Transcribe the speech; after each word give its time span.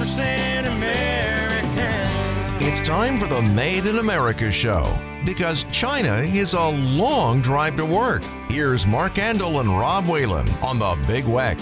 100% 0.00 0.66
American. 0.78 2.66
It's 2.66 2.80
time 2.80 3.18
for 3.18 3.26
the 3.26 3.42
Made 3.42 3.84
in 3.84 3.98
America 3.98 4.50
show 4.50 4.98
because 5.26 5.64
China 5.64 6.20
is 6.20 6.54
a 6.54 6.68
long 6.68 7.42
drive 7.42 7.76
to 7.76 7.84
work. 7.84 8.22
Here's 8.48 8.86
Mark 8.86 9.14
Andol 9.16 9.60
and 9.60 9.68
Rob 9.68 10.06
Whalen 10.06 10.48
on 10.62 10.78
the 10.78 10.96
Big 11.06 11.24
Weck. 11.24 11.58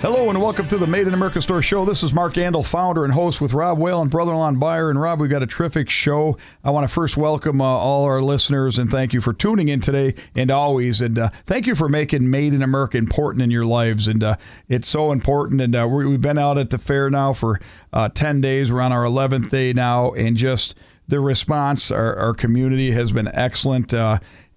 Hello 0.00 0.30
and 0.30 0.40
welcome 0.40 0.66
to 0.68 0.78
the 0.78 0.86
Made 0.86 1.06
in 1.06 1.12
America 1.12 1.42
Store 1.42 1.60
Show. 1.60 1.84
This 1.84 2.02
is 2.02 2.14
Mark 2.14 2.32
Andol, 2.32 2.64
founder 2.64 3.04
and 3.04 3.12
host 3.12 3.38
with 3.38 3.52
Rob 3.52 3.78
brother-in-law 3.78 4.48
and 4.48 4.58
buyer. 4.58 4.88
And 4.88 4.98
Rob, 4.98 5.20
we've 5.20 5.28
got 5.28 5.42
a 5.42 5.46
terrific 5.46 5.90
show. 5.90 6.38
I 6.64 6.70
want 6.70 6.88
to 6.88 6.88
first 6.88 7.18
welcome 7.18 7.60
uh, 7.60 7.66
all 7.66 8.06
our 8.06 8.22
listeners 8.22 8.78
and 8.78 8.90
thank 8.90 9.12
you 9.12 9.20
for 9.20 9.34
tuning 9.34 9.68
in 9.68 9.80
today 9.80 10.14
and 10.34 10.50
always. 10.50 11.02
And 11.02 11.18
uh, 11.18 11.28
thank 11.44 11.66
you 11.66 11.74
for 11.74 11.86
making 11.86 12.30
Made 12.30 12.54
in 12.54 12.62
America 12.62 12.96
important 12.96 13.42
in 13.42 13.50
your 13.50 13.66
lives. 13.66 14.08
And 14.08 14.24
uh, 14.24 14.36
it's 14.70 14.88
so 14.88 15.12
important. 15.12 15.60
And 15.60 15.76
uh, 15.76 15.86
we, 15.86 16.10
have 16.10 16.22
been 16.22 16.38
out 16.38 16.56
at 16.56 16.70
the 16.70 16.78
fair 16.78 17.10
now 17.10 17.34
for 17.34 17.60
uh, 17.92 18.08
10 18.08 18.40
days. 18.40 18.72
We're 18.72 18.80
on 18.80 18.92
our 18.92 19.04
11th 19.04 19.50
day 19.50 19.74
now. 19.74 20.12
And 20.12 20.34
just 20.34 20.76
the 21.08 21.20
response, 21.20 21.90
our, 21.90 22.16
our 22.16 22.32
community 22.32 22.92
has 22.92 23.12
been 23.12 23.28
excellent. 23.34 23.92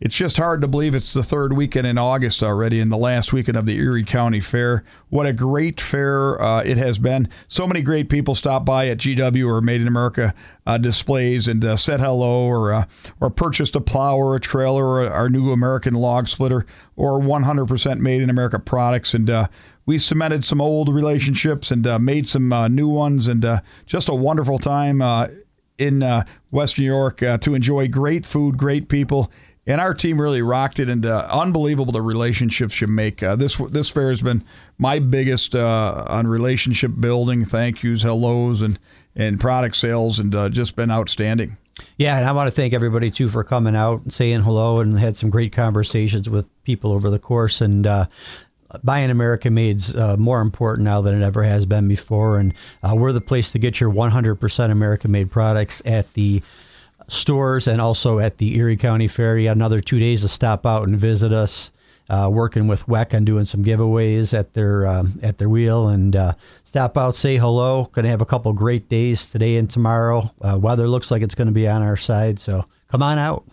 It's 0.04 0.18
just 0.18 0.36
hard 0.36 0.60
to 0.60 0.68
believe 0.68 0.96
it's 0.96 1.14
the 1.14 1.24
third 1.24 1.54
weekend 1.54 1.88
in 1.88 1.98
August 1.98 2.44
already, 2.44 2.82
and 2.82 2.92
the 2.92 2.98
last 2.98 3.32
weekend 3.32 3.56
of 3.56 3.66
the 3.66 3.78
Erie 3.78 4.04
County 4.04 4.42
Fair. 4.42 4.84
What 5.08 5.26
a 5.26 5.32
great 5.32 5.80
fair 5.80 6.42
uh, 6.42 6.62
it 6.62 6.78
has 6.78 7.00
been. 7.00 7.30
So 7.48 7.66
many 7.66 7.82
great 7.82 8.10
people 8.10 8.36
stop 8.36 8.66
by 8.66 8.90
at 8.90 8.98
GW 8.98 9.48
or 9.48 9.62
Made 9.62 9.80
in 9.80 9.88
America 9.88 10.34
uh, 10.68 10.78
displays 10.78 11.48
and 11.48 11.64
uh, 11.64 11.78
said 11.78 12.02
hello, 12.02 12.44
or 12.44 12.74
uh, 12.74 12.86
or 13.22 13.30
purchased 13.30 13.78
a 13.78 13.80
plow 13.80 14.18
or 14.18 14.36
a 14.36 14.42
trailer 14.42 14.86
or 14.86 15.10
our 15.10 15.30
new 15.30 15.54
American 15.54 15.94
log 15.94 16.28
splitter 16.28 16.66
or 16.98 17.22
100% 17.22 18.00
Made 18.00 18.22
in 18.22 18.30
America 18.30 18.60
products, 18.60 19.14
and 19.14 19.30
uh, 19.30 19.48
we 19.86 19.98
cemented 19.98 20.44
some 20.44 20.60
old 20.60 20.90
relationships 20.90 21.72
and 21.72 21.88
uh, 21.88 21.98
made 21.98 22.28
some 22.28 22.50
new 22.76 22.90
ones, 22.90 23.30
and 23.30 23.62
just 23.86 24.10
a 24.10 24.14
wonderful 24.14 24.60
time 24.60 25.02
in 25.78 26.26
Western 26.52 26.84
New 26.84 26.92
York 26.92 27.20
to 27.20 27.56
enjoy 27.56 27.88
great 27.88 28.26
food, 28.26 28.58
great 28.58 28.90
people 28.90 29.32
and 29.66 29.80
our 29.80 29.94
team 29.94 30.20
really 30.20 30.42
rocked 30.42 30.80
it 30.80 30.90
and 30.90 31.06
uh, 31.06 31.28
unbelievable 31.32 31.92
the 31.92 32.02
relationships 32.02 32.82
you 32.82 32.88
make. 32.88 33.24
Uh, 33.24 33.36
this 33.36 33.56
this 33.56 33.90
fair 33.90 34.10
has 34.10 34.22
been 34.22 34.44
my 34.78 35.00
biggest 35.00 35.56
uh, 35.56 36.06
on 36.08 36.28
relationship 36.28 36.92
building. 37.00 37.46
Thank 37.46 37.84
yous, 37.84 38.04
hellos, 38.04 38.62
and 38.62 38.80
and 39.16 39.40
product 39.40 39.76
sales, 39.76 40.20
and 40.20 40.34
uh, 40.34 40.50
just 40.50 40.76
been 40.76 40.92
outstanding. 40.92 41.58
Yeah, 41.98 42.18
and 42.18 42.28
I 42.28 42.32
want 42.34 42.48
to 42.48 42.52
thank 42.52 42.74
everybody 42.74 43.10
too 43.10 43.30
for 43.30 43.44
coming 43.44 43.76
out 43.76 44.04
and 44.04 44.14
saying 44.14 44.42
hello, 44.42 44.80
and 44.80 44.98
had 45.00 45.18
some 45.18 45.30
great 45.30 45.54
conversations 45.54 46.30
with 46.30 46.50
people 46.64 46.92
over 46.92 47.10
the 47.10 47.20
course. 47.20 47.62
And 47.62 47.88
uh, 47.88 48.06
buying 48.84 49.10
American 49.10 49.54
made's 49.54 49.96
uh, 49.96 50.18
more 50.18 50.42
important 50.42 50.86
now 50.86 51.02
than 51.02 51.22
it 51.22 51.26
ever 51.26 51.44
has 51.44 51.66
been 51.66 51.88
before. 51.88 52.40
And 52.40 52.54
uh, 52.82 52.96
we're 52.96 53.12
the 53.12 53.22
place 53.22 53.52
to 53.52 53.60
get 53.60 53.80
your 53.80 53.92
100% 53.92 54.72
American 54.72 55.12
made 55.12 55.32
products 55.32 55.82
at 55.86 56.12
the 56.14 56.42
stores 57.14 57.68
and 57.68 57.80
also 57.80 58.20
at 58.20 58.38
the 58.38 58.58
Erie 58.58 58.78
County 58.78 59.08
Fair. 59.08 59.38
You 59.38 59.50
got 59.50 59.56
another 59.56 59.82
two 59.82 60.00
days 60.00 60.22
to 60.22 60.28
stop 60.28 60.66
out 60.66 60.88
and 60.88 61.00
visit 61.00 61.32
us. 61.32 61.72
Uh, 62.10 62.30
working 62.30 62.68
with 62.68 62.86
WEC 62.86 63.14
on 63.16 63.24
doing 63.24 63.46
some 63.46 63.64
giveaways 63.64 64.38
at 64.38 64.54
their 64.54 64.86
um, 64.86 65.18
at 65.24 65.38
their 65.38 65.48
wheel 65.48 65.88
and 65.88 66.18
uh, 66.18 66.34
stop 66.66 66.98
out, 66.98 67.16
say 67.16 67.38
hello. 67.38 67.86
Going 67.94 68.04
to 68.04 68.10
have 68.10 68.22
a 68.22 68.26
couple 68.26 68.52
great 68.52 68.90
days 68.90 69.30
today 69.32 69.56
and 69.56 69.70
tomorrow. 69.70 70.30
Uh, 70.42 70.60
weather 70.60 70.90
looks 70.90 71.12
like 71.12 71.22
it's 71.22 71.34
going 71.34 71.48
to 71.48 71.54
be 71.54 71.66
on 71.66 71.82
our 71.82 71.96
side, 71.96 72.40
so 72.40 72.66
come 72.90 73.02
on 73.02 73.18
out. 73.18 73.46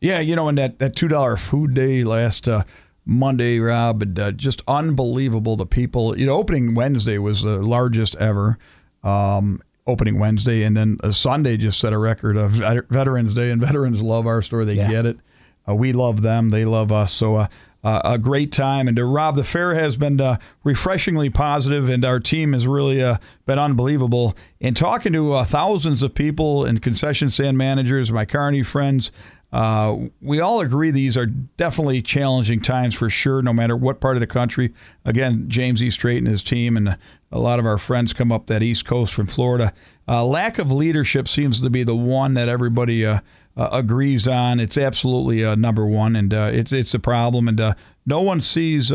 Yeah, 0.00 0.18
you 0.18 0.34
know, 0.34 0.48
and 0.48 0.58
that 0.58 0.80
that 0.80 0.96
two 0.96 1.06
dollar 1.06 1.36
food 1.36 1.74
day 1.74 2.02
last 2.02 2.48
uh, 2.48 2.64
Monday, 3.04 3.58
Rob, 3.60 4.02
and 4.02 4.18
uh, 4.18 4.30
just 4.32 4.62
unbelievable. 4.66 5.56
The 5.56 5.66
people, 5.66 6.18
you 6.18 6.26
know, 6.26 6.36
opening 6.36 6.74
Wednesday 6.74 7.18
was 7.18 7.42
the 7.42 7.60
largest 7.62 8.16
ever. 8.16 8.58
Um, 9.02 9.62
opening 9.90 10.18
Wednesday, 10.18 10.62
and 10.62 10.76
then 10.76 10.98
a 11.02 11.12
Sunday 11.12 11.56
just 11.56 11.80
set 11.80 11.92
a 11.92 11.98
record 11.98 12.36
of 12.36 12.52
Veterans 12.88 13.34
Day, 13.34 13.50
and 13.50 13.60
veterans 13.66 14.02
love 14.02 14.26
our 14.26 14.42
store. 14.42 14.64
They 14.64 14.74
yeah. 14.74 14.90
get 14.90 15.06
it. 15.06 15.18
Uh, 15.68 15.74
we 15.74 15.92
love 15.92 16.22
them. 16.22 16.48
They 16.48 16.64
love 16.64 16.90
us. 16.90 17.12
So 17.12 17.36
uh, 17.36 17.48
uh, 17.82 18.00
a 18.04 18.18
great 18.18 18.52
time. 18.52 18.88
And 18.88 18.96
to 18.96 19.04
Rob, 19.04 19.36
the 19.36 19.44
fair 19.44 19.74
has 19.74 19.96
been 19.96 20.20
uh, 20.20 20.38
refreshingly 20.64 21.30
positive, 21.30 21.88
and 21.88 22.04
our 22.04 22.20
team 22.20 22.52
has 22.52 22.66
really 22.66 23.02
uh, 23.02 23.16
been 23.46 23.58
unbelievable. 23.58 24.36
In 24.58 24.74
talking 24.74 25.12
to 25.12 25.34
uh, 25.34 25.44
thousands 25.44 26.02
of 26.02 26.14
people 26.14 26.64
and 26.64 26.82
concession 26.82 27.30
stand 27.30 27.56
managers, 27.56 28.12
my 28.12 28.24
Kearney 28.24 28.62
friends, 28.62 29.12
uh, 29.52 29.96
we 30.20 30.40
all 30.40 30.60
agree 30.60 30.90
these 30.90 31.16
are 31.16 31.26
definitely 31.26 32.00
challenging 32.02 32.60
times 32.60 32.94
for 32.94 33.10
sure, 33.10 33.42
no 33.42 33.52
matter 33.52 33.76
what 33.76 34.00
part 34.00 34.16
of 34.16 34.20
the 34.20 34.26
country. 34.26 34.72
Again, 35.04 35.48
James 35.48 35.82
E. 35.82 35.88
Strates 35.88 36.18
and 36.18 36.28
his 36.28 36.42
team, 36.42 36.76
and 36.76 36.96
a 37.32 37.38
lot 37.38 37.58
of 37.58 37.66
our 37.66 37.78
friends 37.78 38.12
come 38.12 38.30
up 38.30 38.46
that 38.46 38.62
East 38.62 38.84
Coast 38.84 39.12
from 39.12 39.26
Florida. 39.26 39.72
Uh, 40.06 40.24
lack 40.24 40.58
of 40.58 40.70
leadership 40.70 41.26
seems 41.26 41.60
to 41.60 41.70
be 41.70 41.82
the 41.82 41.96
one 41.96 42.34
that 42.34 42.48
everybody 42.48 43.04
uh, 43.04 43.20
uh 43.56 43.68
agrees 43.72 44.28
on. 44.28 44.60
It's 44.60 44.78
absolutely 44.78 45.44
uh, 45.44 45.56
number 45.56 45.84
one, 45.84 46.14
and 46.14 46.32
it's 46.32 46.72
it's 46.72 46.94
a 46.94 47.00
problem. 47.00 47.48
And 47.48 47.74
no 48.06 48.20
one 48.20 48.40
sees 48.40 48.92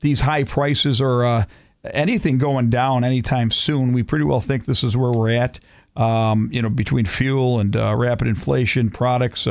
these 0.00 0.20
high 0.20 0.44
prices 0.44 1.00
or 1.00 1.46
anything 1.84 2.36
going 2.36 2.68
down 2.68 3.04
anytime 3.04 3.50
soon. 3.50 3.92
We 3.92 4.02
pretty 4.02 4.24
well 4.24 4.40
think 4.40 4.66
this 4.66 4.84
is 4.84 4.96
where 4.96 5.12
we're 5.12 5.30
at. 5.30 5.60
Um, 5.96 6.50
you 6.52 6.60
know, 6.60 6.68
between 6.68 7.06
fuel 7.06 7.58
and 7.58 7.74
rapid 7.74 8.28
inflation, 8.28 8.90
products 8.90 9.48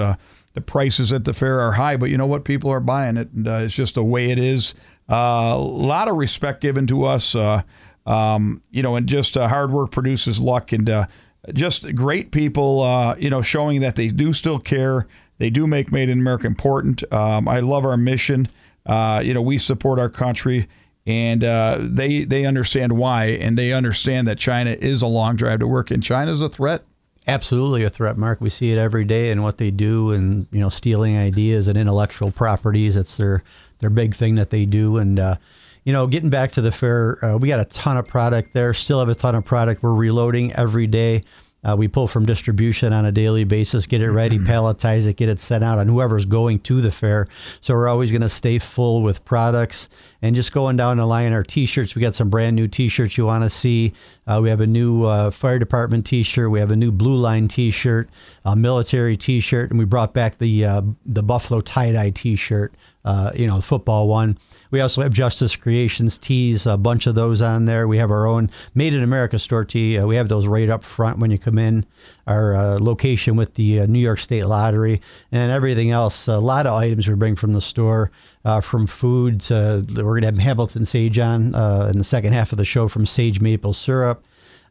the 0.56 0.62
prices 0.62 1.14
at 1.14 1.26
the 1.26 1.34
fair 1.34 1.60
are 1.60 1.74
high, 1.74 1.98
but 1.98 2.10
you 2.10 2.18
know 2.18 2.26
what? 2.26 2.46
People 2.46 2.72
are 2.72 2.80
buying 2.80 3.18
it, 3.18 3.30
and 3.34 3.48
uh, 3.48 3.56
it's 3.56 3.76
just 3.76 3.96
the 3.96 4.04
way 4.04 4.32
it 4.32 4.40
is. 4.40 4.74
Uh, 5.10 5.54
a 5.54 5.58
lot 5.58 6.08
of 6.08 6.16
respect 6.16 6.62
given 6.62 6.88
to 6.88 7.04
us, 7.04 7.36
uh, 7.36 7.62
um, 8.08 8.62
you 8.72 8.82
know, 8.82 8.96
and 8.96 9.08
just 9.08 9.38
uh, 9.38 9.48
hard 9.50 9.70
work 9.70 9.92
produces 9.92 10.40
luck, 10.40 10.72
and 10.72 10.90
uh, 10.90 11.06
just 11.54 11.94
great 11.94 12.32
people, 12.32 12.82
uh, 12.82 13.16
you 13.18 13.30
know, 13.30 13.42
showing 13.42 13.82
that 13.82 13.96
they 13.98 14.08
do 14.08 14.32
still 14.32 14.58
care. 14.58 15.06
They 15.40 15.50
do 15.50 15.68
make 15.68 15.92
Made 15.92 16.08
in 16.08 16.20
America 16.20 16.48
important. 16.48 17.04
Um, 17.12 17.50
I 17.50 17.60
love 17.60 17.86
our 17.86 17.98
mission. 17.98 18.48
you 18.88 19.34
know, 19.34 19.42
we 19.42 19.58
support 19.58 20.00
our 20.00 20.10
country 20.10 20.70
and 21.06 21.44
uh, 21.44 21.78
they 21.82 22.24
they 22.24 22.46
understand 22.46 22.94
why, 22.94 23.26
and 23.26 23.58
they 23.58 23.74
understand 23.74 24.28
that 24.28 24.38
China 24.38 24.72
is 24.72 25.02
a 25.02 25.08
long 25.08 25.36
drive 25.36 25.60
to 25.60 25.68
work, 25.68 25.92
and 25.92 26.02
China 26.04 26.32
is 26.32 26.42
a 26.42 26.50
threat 26.50 26.84
absolutely 27.28 27.84
a 27.84 27.90
threat, 27.90 28.18
Mark. 28.18 28.42
We 28.42 28.50
see 28.50 28.72
it 28.72 28.78
every 28.78 29.04
day 29.04 29.32
in 29.32 29.42
what 29.42 29.58
they 29.58 29.72
do, 29.72 30.12
and 30.12 30.48
you 30.52 30.60
know, 30.60 30.70
stealing 30.70 31.18
ideas 31.18 31.68
and 31.68 31.78
intellectual 31.78 32.32
properties. 32.32 32.98
It's 32.98 33.18
their 33.18 33.44
their 33.80 33.90
big 33.90 34.16
thing 34.16 34.36
that 34.36 34.50
they 34.50 34.66
do, 34.66 34.98
and 34.98 35.20
uh, 35.20 35.36
you 35.84 35.94
know, 35.94 36.08
getting 36.08 36.30
back 36.30 36.52
to 36.54 36.62
the 36.62 36.72
fair, 36.72 37.24
uh, 37.24 37.38
we 37.38 37.48
got 37.48 37.60
a 37.60 37.66
ton 37.66 37.98
of 37.98 38.08
product 38.08 38.54
there. 38.54 38.74
Still 38.74 39.00
have 39.00 39.10
a 39.10 39.16
ton 39.16 39.36
of 39.36 39.46
product. 39.46 39.84
We're 39.84 39.94
reloading 39.94 40.54
every 40.54 40.88
day. 40.88 41.24
Uh, 41.66 41.76
we 41.76 41.88
pull 41.88 42.08
from 42.08 42.26
distribution 42.26 42.94
on 42.94 43.06
a 43.06 43.12
daily 43.12 43.44
basis, 43.44 43.88
get 43.88 44.02
it 44.02 44.12
ready, 44.12 44.38
mm-hmm. 44.38 44.48
palletize 44.48 45.08
it, 45.08 45.16
get 45.16 45.30
it 45.30 45.40
sent 45.40 45.64
out 45.64 45.80
on 45.80 45.88
whoever's 45.88 46.26
going 46.26 46.60
to 46.60 46.80
the 46.80 46.92
fair. 46.92 47.28
So 47.62 47.74
we're 47.74 47.88
always 47.88 48.12
going 48.12 48.22
to 48.22 48.30
stay 48.30 48.60
full 48.60 49.02
with 49.02 49.26
products 49.26 49.90
and 50.22 50.36
just 50.36 50.52
going 50.52 50.78
down 50.78 50.98
the 50.98 51.06
line. 51.06 51.34
Our 51.34 51.44
T-shirts, 51.44 51.96
we 51.96 52.02
got 52.02 52.14
some 52.14 52.30
brand 52.30 52.56
new 52.56 52.68
T-shirts 52.68 53.18
you 53.18 53.26
want 53.26 53.44
to 53.44 53.50
see. 53.50 53.94
Uh, 54.28 54.40
we 54.42 54.50
have 54.50 54.62
a 54.62 54.68
new 54.68 55.06
uh, 55.06 55.32
fire 55.32 55.60
department 55.60 56.06
T-shirt. 56.06 56.50
We 56.52 56.60
have 56.60 56.72
a 56.72 56.76
new 56.76 56.92
Blue 56.92 57.18
Line 57.18 57.48
T-shirt, 57.48 58.10
a 58.44 58.56
military 58.56 59.18
T-shirt, 59.18 59.70
and 59.72 59.80
we 59.80 59.86
brought 59.86 60.14
back 60.14 60.38
the 60.38 60.66
uh, 60.66 60.82
the 61.06 61.24
Buffalo 61.24 61.62
tie 61.62 61.92
dye 61.92 62.12
T-shirt. 62.12 62.74
Uh, 63.06 63.32
you 63.36 63.46
know, 63.46 63.58
the 63.58 63.62
football 63.62 64.08
one. 64.08 64.38
We 64.72 64.82
also 64.82 65.04
have 65.04 65.14
Justice 65.14 65.56
Creations 65.56 66.18
tees, 66.18 66.66
a 66.66 66.76
bunch 66.76 67.06
of 67.06 67.14
those 67.14 67.40
on 67.42 67.66
there. 67.66 67.88
We 67.88 68.00
have 68.00 68.10
our 68.10 68.26
own 68.26 68.50
Made 68.74 68.96
in 68.96 69.04
America 69.04 69.38
store 69.38 69.64
tee. 69.64 70.00
Uh, 70.00 70.08
we 70.08 70.16
have 70.16 70.28
those 70.28 70.48
right 70.48 70.70
up 70.70 70.84
front 70.84 71.20
when 71.20 71.30
you 71.30 71.38
come 71.38 71.60
in. 71.60 71.86
Our 72.26 72.56
uh, 72.56 72.80
location 72.80 73.36
with 73.36 73.54
the 73.54 73.82
uh, 73.82 73.86
New 73.86 74.00
York 74.00 74.20
State 74.20 74.46
Lottery 74.46 75.00
and 75.32 75.52
everything 75.52 75.92
else. 75.92 76.28
A 76.28 76.40
lot 76.40 76.66
of 76.66 76.74
items 76.74 77.08
we 77.08 77.14
bring 77.14 77.36
from 77.36 77.54
the 77.54 77.62
store, 77.62 78.12
uh, 78.44 78.60
from 78.60 78.88
food 78.88 79.40
to 79.42 79.86
we're 79.96 80.20
going 80.20 80.22
to 80.22 80.28
have 80.28 80.38
Hamilton 80.40 80.84
Sage 80.84 81.20
on 81.20 81.54
uh, 81.54 81.90
in 81.92 82.00
the 82.00 82.04
second 82.04 82.34
half 82.34 82.52
of 82.52 82.58
the 82.58 82.66
show 82.66 82.88
from 82.88 83.06
Sage 83.06 83.40
Maple 83.40 83.74
Syrup. 83.74 84.26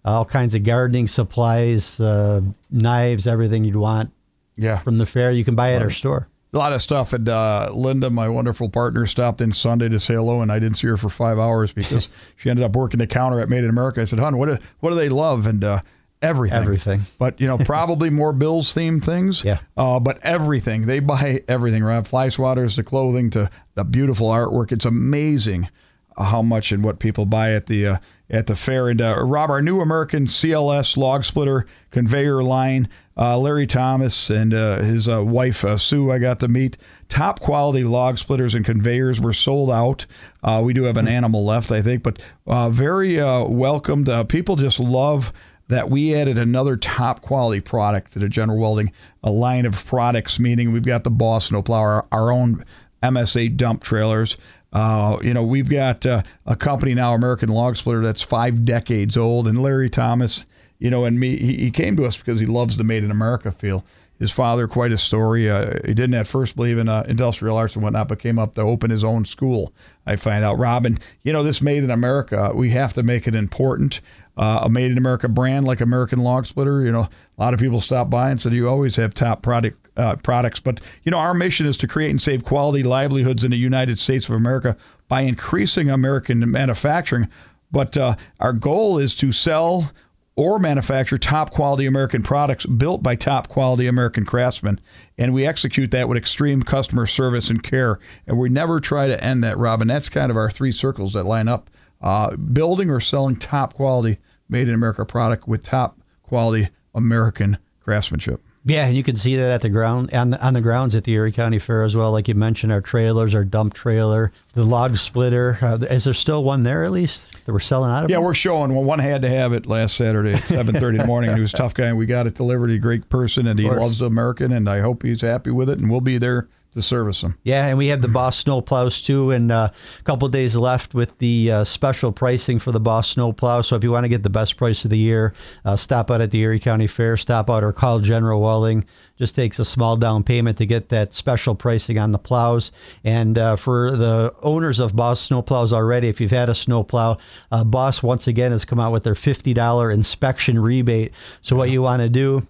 All 0.04 0.24
kinds 0.24 0.54
of 0.54 0.64
gardening 0.64 1.06
supplies, 1.06 1.98
uh, 1.98 2.42
knives, 2.70 3.26
everything 3.26 3.64
you'd 3.64 3.76
want. 3.76 4.10
Yeah. 4.56 4.78
From 4.78 4.98
the 4.98 5.06
fair, 5.06 5.32
you 5.32 5.44
can 5.44 5.54
buy 5.54 5.72
at 5.72 5.82
our 5.82 5.90
store 5.90 6.28
a 6.54 6.58
lot 6.58 6.72
of 6.72 6.80
stuff. 6.80 7.12
And 7.12 7.28
uh, 7.28 7.70
Linda, 7.72 8.10
my 8.10 8.28
wonderful 8.28 8.68
partner, 8.68 9.06
stopped 9.06 9.40
in 9.40 9.52
Sunday 9.52 9.88
to 9.88 9.98
say 9.98 10.14
hello, 10.14 10.40
and 10.40 10.50
I 10.50 10.58
didn't 10.58 10.78
see 10.78 10.86
her 10.86 10.96
for 10.96 11.08
five 11.08 11.38
hours 11.38 11.72
because 11.72 12.08
she 12.36 12.48
ended 12.48 12.64
up 12.64 12.76
working 12.76 12.98
the 12.98 13.06
counter 13.06 13.40
at 13.40 13.48
Made 13.48 13.64
in 13.64 13.70
America. 13.70 14.00
I 14.00 14.04
said, 14.04 14.20
"Hon, 14.20 14.38
what 14.38 14.46
do, 14.46 14.58
what 14.80 14.90
do 14.90 14.96
they 14.96 15.08
love?" 15.08 15.46
And 15.46 15.62
uh, 15.64 15.80
everything, 16.22 16.62
everything. 16.62 17.02
But 17.18 17.40
you 17.40 17.46
know, 17.46 17.58
probably 17.64 18.08
more 18.10 18.32
Bills 18.32 18.72
themed 18.74 19.04
things. 19.04 19.44
Yeah. 19.44 19.58
Uh, 19.76 19.98
but 19.98 20.18
everything 20.22 20.86
they 20.86 21.00
buy 21.00 21.42
everything. 21.48 21.82
Right, 21.82 22.06
fly 22.06 22.28
swatters 22.28 22.76
to 22.76 22.84
clothing 22.84 23.30
to 23.30 23.50
the 23.74 23.84
beautiful 23.84 24.28
artwork. 24.28 24.72
It's 24.72 24.84
amazing. 24.84 25.68
how 26.16 26.42
much 26.42 26.70
and 26.70 26.84
what 26.84 27.00
people 27.00 27.26
buy 27.26 27.52
at 27.52 27.66
the 27.66 27.86
uh, 27.86 27.96
at 28.30 28.46
the 28.46 28.56
fair. 28.56 28.88
And 28.88 29.00
uh, 29.00 29.16
Rob, 29.22 29.50
our 29.50 29.62
new 29.62 29.80
American 29.80 30.26
CLS 30.26 30.96
log 30.96 31.24
splitter 31.24 31.66
conveyor 31.90 32.42
line, 32.42 32.88
uh, 33.16 33.38
Larry 33.38 33.66
Thomas 33.66 34.30
and 34.30 34.52
uh, 34.52 34.78
his 34.78 35.08
uh, 35.08 35.24
wife 35.24 35.64
uh, 35.64 35.76
Sue, 35.76 36.10
I 36.10 36.18
got 36.18 36.40
to 36.40 36.48
meet. 36.48 36.76
Top 37.08 37.40
quality 37.40 37.84
log 37.84 38.18
splitters 38.18 38.54
and 38.54 38.64
conveyors 38.64 39.20
were 39.20 39.32
sold 39.32 39.70
out. 39.70 40.06
Uh, 40.42 40.62
we 40.64 40.72
do 40.72 40.84
have 40.84 40.96
an 40.96 41.08
animal 41.08 41.44
left, 41.44 41.70
I 41.70 41.82
think, 41.82 42.02
but 42.02 42.20
uh, 42.46 42.70
very 42.70 43.20
uh, 43.20 43.44
welcomed. 43.44 44.08
Uh, 44.08 44.24
people 44.24 44.56
just 44.56 44.80
love 44.80 45.32
that 45.68 45.88
we 45.88 46.14
added 46.14 46.36
another 46.36 46.76
top 46.76 47.22
quality 47.22 47.60
product 47.60 48.12
to 48.12 48.18
the 48.18 48.28
General 48.28 48.58
Welding 48.58 48.92
a 49.22 49.30
line 49.30 49.64
of 49.64 49.84
products, 49.86 50.38
meaning 50.38 50.72
we've 50.72 50.84
got 50.84 51.04
the 51.04 51.10
Boss 51.10 51.46
Snowplow, 51.46 51.78
our, 51.78 52.06
our 52.12 52.30
own 52.30 52.64
MSA 53.02 53.56
dump 53.56 53.82
trailers. 53.82 54.36
Uh, 54.74 55.18
you 55.22 55.32
know, 55.32 55.44
we've 55.44 55.68
got 55.68 56.04
uh, 56.04 56.22
a 56.46 56.56
company 56.56 56.94
now, 56.94 57.14
American 57.14 57.48
Log 57.48 57.76
Splitter, 57.76 58.02
that's 58.02 58.22
five 58.22 58.64
decades 58.64 59.16
old, 59.16 59.46
and 59.46 59.62
Larry 59.62 59.88
Thomas, 59.88 60.46
you 60.80 60.90
know, 60.90 61.04
and 61.04 61.18
me, 61.18 61.36
he, 61.36 61.54
he 61.54 61.70
came 61.70 61.96
to 61.96 62.04
us 62.04 62.18
because 62.18 62.40
he 62.40 62.46
loves 62.46 62.76
the 62.76 62.84
Made 62.84 63.04
in 63.04 63.12
America 63.12 63.52
feel. 63.52 63.84
His 64.18 64.30
father, 64.30 64.68
quite 64.68 64.92
a 64.92 64.98
story. 64.98 65.50
Uh, 65.50 65.74
he 65.84 65.92
didn't 65.92 66.14
at 66.14 66.26
first 66.26 66.54
believe 66.56 66.78
in 66.78 66.88
uh, 66.88 67.04
industrial 67.08 67.56
arts 67.56 67.74
and 67.74 67.82
whatnot, 67.82 68.08
but 68.08 68.20
came 68.20 68.38
up 68.38 68.54
to 68.54 68.62
open 68.62 68.90
his 68.90 69.02
own 69.02 69.24
school. 69.24 69.72
I 70.06 70.16
find 70.16 70.44
out, 70.44 70.58
Robin, 70.58 70.98
you 71.22 71.32
know, 71.32 71.42
this 71.42 71.60
Made 71.60 71.82
in 71.82 71.90
America, 71.90 72.52
we 72.54 72.70
have 72.70 72.92
to 72.94 73.02
make 73.02 73.26
it 73.26 73.34
important. 73.34 74.00
Uh, 74.36 74.60
a 74.62 74.68
Made 74.68 74.90
in 74.90 74.98
America 74.98 75.28
brand 75.28 75.66
like 75.66 75.80
American 75.80 76.20
Log 76.20 76.46
Splitter, 76.46 76.82
you 76.82 76.92
know, 76.92 77.08
a 77.38 77.42
lot 77.42 77.54
of 77.54 77.60
people 77.60 77.80
stop 77.80 78.08
by 78.08 78.30
and 78.30 78.40
said 78.40 78.52
you 78.52 78.68
always 78.68 78.96
have 78.96 79.14
top 79.14 79.42
product 79.42 79.83
uh, 79.96 80.16
products. 80.16 80.60
But 80.60 80.80
you 81.02 81.10
know, 81.10 81.18
our 81.18 81.34
mission 81.34 81.66
is 81.66 81.76
to 81.78 81.88
create 81.88 82.10
and 82.10 82.20
save 82.20 82.44
quality 82.44 82.82
livelihoods 82.82 83.44
in 83.44 83.50
the 83.50 83.56
United 83.56 83.98
States 83.98 84.28
of 84.28 84.34
America 84.34 84.76
by 85.08 85.22
increasing 85.22 85.90
American 85.90 86.50
manufacturing. 86.50 87.28
But 87.70 87.96
uh, 87.96 88.16
our 88.40 88.52
goal 88.52 88.98
is 88.98 89.14
to 89.16 89.32
sell 89.32 89.92
or 90.36 90.58
manufacture 90.58 91.16
top 91.16 91.50
quality 91.50 91.86
American 91.86 92.22
products 92.22 92.66
built 92.66 93.02
by 93.02 93.14
top 93.14 93.48
quality 93.48 93.86
American 93.86 94.24
craftsmen. 94.24 94.80
And 95.16 95.32
we 95.32 95.46
execute 95.46 95.92
that 95.92 96.08
with 96.08 96.18
extreme 96.18 96.62
customer 96.62 97.06
service 97.06 97.50
and 97.50 97.62
care. 97.62 98.00
And 98.26 98.38
we 98.38 98.48
never 98.48 98.80
try 98.80 99.06
to 99.06 99.22
end 99.22 99.44
that, 99.44 99.58
Robin. 99.58 99.86
That's 99.86 100.08
kind 100.08 100.30
of 100.30 100.36
our 100.36 100.50
three 100.50 100.72
circles 100.72 101.12
that 101.12 101.24
line 101.24 101.46
up 101.46 101.70
uh, 102.00 102.36
building 102.36 102.90
or 102.90 103.00
selling 103.00 103.36
top 103.36 103.74
quality 103.74 104.18
made 104.48 104.68
in 104.68 104.74
America 104.74 105.04
product 105.04 105.46
with 105.46 105.62
top 105.62 106.00
quality 106.22 106.68
American 106.94 107.58
craftsmanship. 107.80 108.42
Yeah, 108.66 108.86
and 108.86 108.96
you 108.96 109.02
can 109.02 109.14
see 109.14 109.36
that 109.36 109.50
at 109.50 109.60
the 109.60 109.68
ground 109.68 110.14
on 110.14 110.30
the, 110.30 110.42
on 110.42 110.54
the 110.54 110.62
grounds 110.62 110.94
at 110.94 111.04
the 111.04 111.12
Erie 111.12 111.32
County 111.32 111.58
Fair 111.58 111.82
as 111.82 111.94
well. 111.94 112.12
Like 112.12 112.28
you 112.28 112.34
mentioned, 112.34 112.72
our 112.72 112.80
trailers, 112.80 113.34
our 113.34 113.44
dump 113.44 113.74
trailer, 113.74 114.32
the 114.54 114.64
log 114.64 114.96
splitter. 114.96 115.58
Uh, 115.60 115.76
is 115.90 116.04
there 116.04 116.14
still 116.14 116.42
one 116.42 116.62
there 116.62 116.82
at 116.82 116.90
least 116.90 117.30
that 117.44 117.52
we're 117.52 117.60
selling 117.60 117.90
out 117.90 118.04
of? 118.04 118.10
Yeah, 118.10 118.20
we're 118.20 118.32
showing. 118.32 118.74
Well, 118.74 118.84
one 118.84 119.00
had 119.00 119.20
to 119.20 119.28
have 119.28 119.52
it 119.52 119.66
last 119.66 119.98
Saturday 119.98 120.32
at 120.32 120.44
seven 120.44 120.74
thirty 120.74 120.96
in 120.96 121.02
the 121.02 121.06
morning. 121.06 121.34
He 121.34 121.40
was 121.40 121.52
a 121.52 121.58
tough 121.58 121.74
guy, 121.74 121.88
and 121.88 121.98
we 121.98 122.06
got 122.06 122.26
it 122.26 122.36
delivered. 122.36 122.70
He's 122.70 122.78
a 122.78 122.80
great 122.80 123.10
person, 123.10 123.46
and 123.46 123.58
he 123.58 123.68
loves 123.68 124.00
American, 124.00 124.50
and 124.50 124.66
I 124.66 124.80
hope 124.80 125.02
he's 125.02 125.20
happy 125.20 125.50
with 125.50 125.68
it. 125.68 125.78
And 125.78 125.90
we'll 125.90 126.00
be 126.00 126.16
there 126.16 126.48
to 126.74 126.82
service 126.82 127.20
them. 127.20 127.38
Yeah, 127.42 127.66
and 127.66 127.78
we 127.78 127.88
have 127.88 128.02
the 128.02 128.08
Boss 128.14 128.36
Snow 128.36 128.60
Plows 128.60 129.02
too, 129.02 129.30
and 129.30 129.50
uh, 129.50 129.70
a 129.98 130.02
couple 130.02 130.28
days 130.28 130.56
left 130.56 130.94
with 130.94 131.16
the 131.18 131.50
uh, 131.50 131.64
special 131.64 132.12
pricing 132.12 132.58
for 132.58 132.72
the 132.72 132.80
Boss 132.80 133.08
Snow 133.08 133.32
Plow. 133.32 133.62
So 133.62 133.76
if 133.76 133.84
you 133.84 133.90
want 133.90 134.04
to 134.04 134.08
get 134.08 134.22
the 134.22 134.30
best 134.30 134.56
price 134.56 134.84
of 134.84 134.90
the 134.90 134.98
year, 134.98 135.32
uh, 135.64 135.76
stop 135.76 136.10
out 136.10 136.20
at 136.20 136.30
the 136.30 136.40
Erie 136.40 136.60
County 136.60 136.86
Fair, 136.86 137.16
stop 137.16 137.50
out 137.50 137.64
or 137.64 137.72
call 137.72 138.00
General 138.00 138.40
Welding. 138.40 138.84
Just 139.16 139.36
takes 139.36 139.58
a 139.58 139.64
small 139.64 139.96
down 139.96 140.24
payment 140.24 140.58
to 140.58 140.66
get 140.66 140.88
that 140.88 141.14
special 141.14 141.54
pricing 141.54 141.98
on 141.98 142.10
the 142.10 142.18
plows. 142.18 142.72
And 143.04 143.38
uh, 143.38 143.56
for 143.56 143.92
the 143.92 144.34
owners 144.42 144.80
of 144.80 144.96
Boss 144.96 145.20
Snow 145.20 145.40
Plows 145.40 145.72
already, 145.72 146.08
if 146.08 146.20
you've 146.20 146.32
had 146.32 146.48
a 146.48 146.54
snow 146.54 146.82
plow, 146.82 147.16
uh, 147.52 147.62
Boss 147.62 148.02
once 148.02 148.26
again 148.26 148.50
has 148.50 148.64
come 148.64 148.80
out 148.80 148.92
with 148.92 149.04
their 149.04 149.14
$50 149.14 149.94
inspection 149.94 150.58
rebate. 150.58 151.14
So 151.42 151.54
what 151.54 151.70
you 151.70 151.80
want 151.80 152.02
to 152.02 152.08
do 152.08 152.42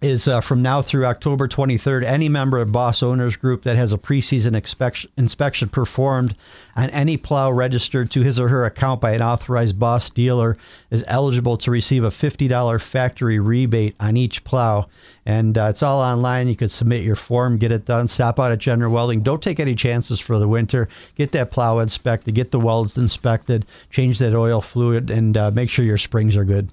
is 0.00 0.28
uh, 0.28 0.40
from 0.40 0.62
now 0.62 0.80
through 0.80 1.06
October 1.06 1.48
23rd. 1.48 2.04
Any 2.04 2.28
member 2.28 2.58
of 2.58 2.70
Boss 2.70 3.02
Owners 3.02 3.36
Group 3.36 3.62
that 3.62 3.76
has 3.76 3.92
a 3.92 3.98
preseason 3.98 4.54
inspection, 4.54 5.10
inspection 5.16 5.68
performed 5.68 6.36
on 6.76 6.90
any 6.90 7.16
plow 7.16 7.50
registered 7.50 8.10
to 8.12 8.22
his 8.22 8.38
or 8.38 8.48
her 8.48 8.64
account 8.64 9.00
by 9.00 9.12
an 9.12 9.22
authorized 9.22 9.78
Boss 9.78 10.10
dealer 10.10 10.56
is 10.90 11.04
eligible 11.08 11.56
to 11.56 11.70
receive 11.70 12.04
a 12.04 12.08
$50 12.08 12.80
factory 12.80 13.38
rebate 13.38 13.96
on 13.98 14.16
each 14.16 14.44
plow. 14.44 14.88
And 15.26 15.58
uh, 15.58 15.66
it's 15.70 15.82
all 15.82 16.00
online. 16.00 16.48
You 16.48 16.56
can 16.56 16.68
submit 16.68 17.02
your 17.02 17.16
form, 17.16 17.58
get 17.58 17.72
it 17.72 17.84
done. 17.84 18.08
Stop 18.08 18.38
out 18.38 18.52
at 18.52 18.58
General 18.58 18.92
Welding. 18.92 19.22
Don't 19.22 19.42
take 19.42 19.58
any 19.58 19.74
chances 19.74 20.20
for 20.20 20.38
the 20.38 20.48
winter. 20.48 20.88
Get 21.16 21.32
that 21.32 21.50
plow 21.50 21.80
inspected, 21.80 22.34
get 22.34 22.52
the 22.52 22.60
welds 22.60 22.96
inspected, 22.96 23.66
change 23.90 24.20
that 24.20 24.34
oil 24.34 24.60
fluid, 24.60 25.10
and 25.10 25.36
uh, 25.36 25.50
make 25.50 25.70
sure 25.70 25.84
your 25.84 25.98
springs 25.98 26.36
are 26.36 26.44
good. 26.44 26.72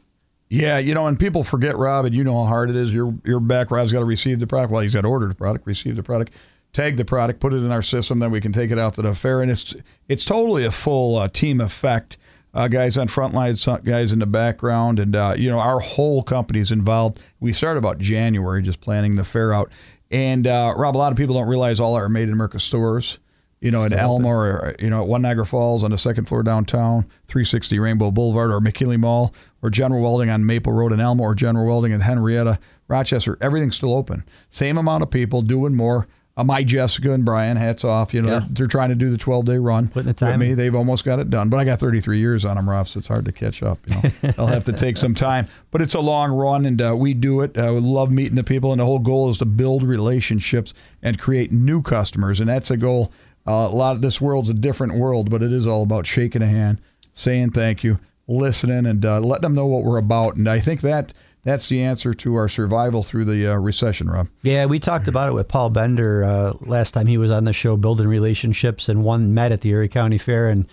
Yeah, 0.49 0.77
you 0.77 0.93
know, 0.93 1.07
and 1.07 1.19
people 1.19 1.43
forget, 1.43 1.75
Rob, 1.75 2.05
and 2.05 2.13
you 2.13 2.23
know 2.23 2.43
how 2.43 2.47
hard 2.47 2.69
it 2.69 2.75
is. 2.75 2.93
You're, 2.93 3.15
you're 3.23 3.39
back. 3.39 3.71
Rob's 3.71 3.91
got 3.91 3.99
to 3.99 4.05
receive 4.05 4.39
the 4.39 4.47
product. 4.47 4.71
Well, 4.71 4.81
he's 4.81 4.93
got 4.93 5.01
to 5.01 5.07
order 5.07 5.27
the 5.27 5.33
product, 5.33 5.65
receive 5.65 5.95
the 5.95 6.03
product, 6.03 6.33
tag 6.71 6.97
the 6.97 7.05
product, 7.05 7.39
put 7.39 7.53
it 7.53 7.57
in 7.57 7.71
our 7.71 7.81
system, 7.81 8.19
then 8.19 8.31
we 8.31 8.41
can 8.41 8.51
take 8.51 8.69
it 8.69 8.77
out 8.77 8.93
to 8.95 9.01
the 9.01 9.15
fair. 9.15 9.41
And 9.41 9.49
it's 9.49 9.75
it's 10.07 10.25
totally 10.25 10.65
a 10.65 10.71
full 10.71 11.17
uh, 11.17 11.27
team 11.29 11.61
effect. 11.61 12.17
Uh, 12.53 12.69
guys 12.69 12.97
on 12.97 13.09
front 13.09 13.33
lines, 13.33 13.67
guys 13.83 14.13
in 14.13 14.19
the 14.19 14.25
background, 14.25 14.97
and 14.97 15.13
uh, 15.13 15.35
you 15.37 15.49
know 15.49 15.59
our 15.59 15.81
whole 15.81 16.23
company 16.23 16.59
is 16.59 16.71
involved. 16.71 17.21
We 17.41 17.51
started 17.51 17.79
about 17.79 17.97
January 17.97 18.61
just 18.61 18.79
planning 18.79 19.15
the 19.15 19.25
fair 19.25 19.53
out. 19.53 19.69
And 20.09 20.47
uh, 20.47 20.73
Rob, 20.77 20.95
a 20.95 20.99
lot 20.99 21.11
of 21.11 21.17
people 21.17 21.35
don't 21.35 21.49
realize 21.49 21.81
all 21.81 21.95
our 21.95 22.07
Made 22.07 22.29
in 22.29 22.33
America 22.33 22.57
stores 22.59 23.19
you 23.65 23.71
know, 23.71 23.83
at 23.83 23.91
Elma 23.91 24.27
or, 24.29 24.75
you 24.79 24.91
know, 24.91 25.01
at 25.01 25.07
One 25.07 25.23
Niagara 25.23 25.45
Falls 25.45 25.83
on 25.83 25.89
the 25.89 25.97
second 25.97 26.25
floor 26.25 26.43
downtown, 26.43 27.01
360 27.25 27.79
Rainbow 27.79 28.11
Boulevard 28.11 28.51
or 28.51 28.61
McKinley 28.61 28.97
Mall 28.97 29.33
or 29.63 29.71
General 29.71 30.03
Welding 30.03 30.29
on 30.29 30.45
Maple 30.45 30.71
Road 30.71 30.91
in 30.93 30.99
Elma 30.99 31.23
or 31.23 31.33
General 31.33 31.65
Welding 31.65 31.91
in 31.91 32.01
Henrietta, 32.01 32.59
Rochester. 32.87 33.37
Everything's 33.41 33.75
still 33.75 33.95
open. 33.95 34.23
Same 34.49 34.77
amount 34.77 35.01
of 35.01 35.09
people 35.09 35.41
doing 35.41 35.73
more. 35.75 36.07
Uh, 36.37 36.43
my 36.43 36.63
Jessica 36.65 37.13
and 37.13 37.23
Brian, 37.23 37.55
hats 37.55 37.85
off. 37.85 38.13
You 38.13 38.21
know, 38.21 38.27
Yeah. 38.27 38.39
they're, 38.41 38.47
they're 38.49 38.67
trying 38.67 38.89
to 38.89 38.95
do 38.95 39.09
the 39.09 39.17
12 39.17 39.45
day 39.45 39.57
run. 39.57 39.87
Putting 39.87 40.07
the 40.07 40.13
time 40.13 40.37
with 40.39 40.49
me. 40.49 40.53
They've 40.53 40.75
almost 40.75 41.05
got 41.05 41.17
it 41.19 41.29
done, 41.29 41.47
but 41.49 41.57
I 41.61 41.63
got 41.63 41.79
33 41.79 42.19
years 42.19 42.43
on 42.43 42.57
them, 42.57 42.69
Rob, 42.69 42.89
so 42.89 42.97
it's 42.99 43.07
hard 43.07 43.23
to 43.25 43.31
catch 43.31 43.63
up. 43.63 43.79
You 43.87 43.95
know, 43.95 44.01
they'll 44.35 44.47
have 44.47 44.65
to 44.65 44.73
take 44.73 44.97
some 44.97 45.15
time, 45.15 45.47
but 45.71 45.81
it's 45.81 45.93
a 45.93 45.99
long 46.01 46.31
run, 46.33 46.65
and 46.65 46.81
uh, 46.81 46.93
we 46.95 47.13
do 47.13 47.39
it. 47.39 47.57
Uh, 47.57 47.71
we 47.73 47.79
love 47.79 48.11
meeting 48.11 48.35
the 48.35 48.43
people, 48.43 48.71
and 48.73 48.81
the 48.81 48.85
whole 48.85 48.99
goal 48.99 49.29
is 49.29 49.37
to 49.37 49.45
build 49.45 49.81
relationships 49.81 50.73
and 51.01 51.17
create 51.17 51.53
new 51.53 51.81
customers, 51.81 52.39
and 52.41 52.49
that's 52.49 52.69
a 52.69 52.75
goal. 52.77 53.11
Uh, 53.47 53.69
a 53.71 53.75
lot 53.75 53.95
of 53.95 54.01
this 54.01 54.19
world's 54.19 54.49
a 54.49 54.53
different 54.53 54.95
world, 54.95 55.29
but 55.29 55.43
it 55.43 55.51
is 55.51 55.67
all 55.67 55.83
about 55.83 56.07
shaking 56.07 56.41
a 56.41 56.47
hand, 56.47 56.81
saying 57.11 57.51
thank 57.51 57.83
you, 57.83 57.99
listening, 58.27 58.85
and 58.85 59.05
uh, 59.05 59.19
letting 59.19 59.43
them 59.43 59.53
know 59.53 59.67
what 59.67 59.83
we're 59.83 59.97
about. 59.97 60.35
And 60.35 60.49
I 60.49 60.59
think 60.59 60.81
that 60.81 61.13
that's 61.43 61.69
the 61.69 61.83
answer 61.83 62.11
to 62.15 62.33
our 62.33 62.49
survival 62.49 63.03
through 63.03 63.25
the 63.25 63.53
uh, 63.53 63.55
recession, 63.55 64.09
Rob. 64.09 64.29
Yeah, 64.41 64.65
we 64.65 64.79
talked 64.79 65.07
about 65.07 65.29
it 65.29 65.33
with 65.33 65.47
Paul 65.47 65.69
Bender 65.69 66.23
uh, 66.23 66.53
last 66.61 66.93
time 66.93 67.05
he 67.05 67.19
was 67.19 67.29
on 67.29 67.43
the 67.43 67.53
show, 67.53 67.77
building 67.77 68.07
relationships, 68.07 68.89
and 68.89 69.03
one 69.03 69.35
met 69.35 69.51
at 69.51 69.61
the 69.61 69.69
Erie 69.69 69.89
County 69.89 70.17
Fair. 70.17 70.49
And 70.49 70.67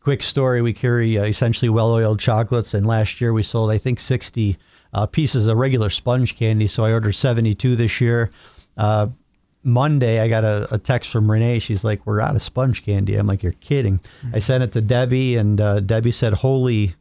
quick 0.00 0.22
story: 0.22 0.60
we 0.60 0.74
carry 0.74 1.18
uh, 1.18 1.24
essentially 1.24 1.70
well-oiled 1.70 2.20
chocolates, 2.20 2.74
and 2.74 2.86
last 2.86 3.22
year 3.22 3.32
we 3.32 3.42
sold, 3.42 3.70
I 3.70 3.78
think, 3.78 4.00
sixty 4.00 4.58
uh, 4.92 5.06
pieces 5.06 5.46
of 5.46 5.56
regular 5.56 5.88
sponge 5.88 6.36
candy. 6.36 6.66
So 6.66 6.84
I 6.84 6.92
ordered 6.92 7.12
seventy-two 7.12 7.74
this 7.74 7.98
year. 7.98 8.30
Monday, 9.68 10.20
I 10.20 10.28
got 10.28 10.44
a, 10.44 10.66
a 10.72 10.78
text 10.78 11.10
from 11.10 11.30
Renee. 11.30 11.58
She's 11.60 11.84
like, 11.84 12.04
"We're 12.06 12.20
out 12.20 12.34
of 12.34 12.42
sponge 12.42 12.84
candy." 12.84 13.16
I'm 13.16 13.26
like, 13.26 13.42
"You're 13.42 13.52
kidding." 13.52 14.00
I 14.32 14.38
sent 14.40 14.64
it 14.64 14.72
to 14.72 14.80
Debbie, 14.80 15.36
and 15.36 15.60
uh, 15.60 15.80
Debbie 15.80 16.10
said, 16.10 16.32
"Holy 16.34 16.94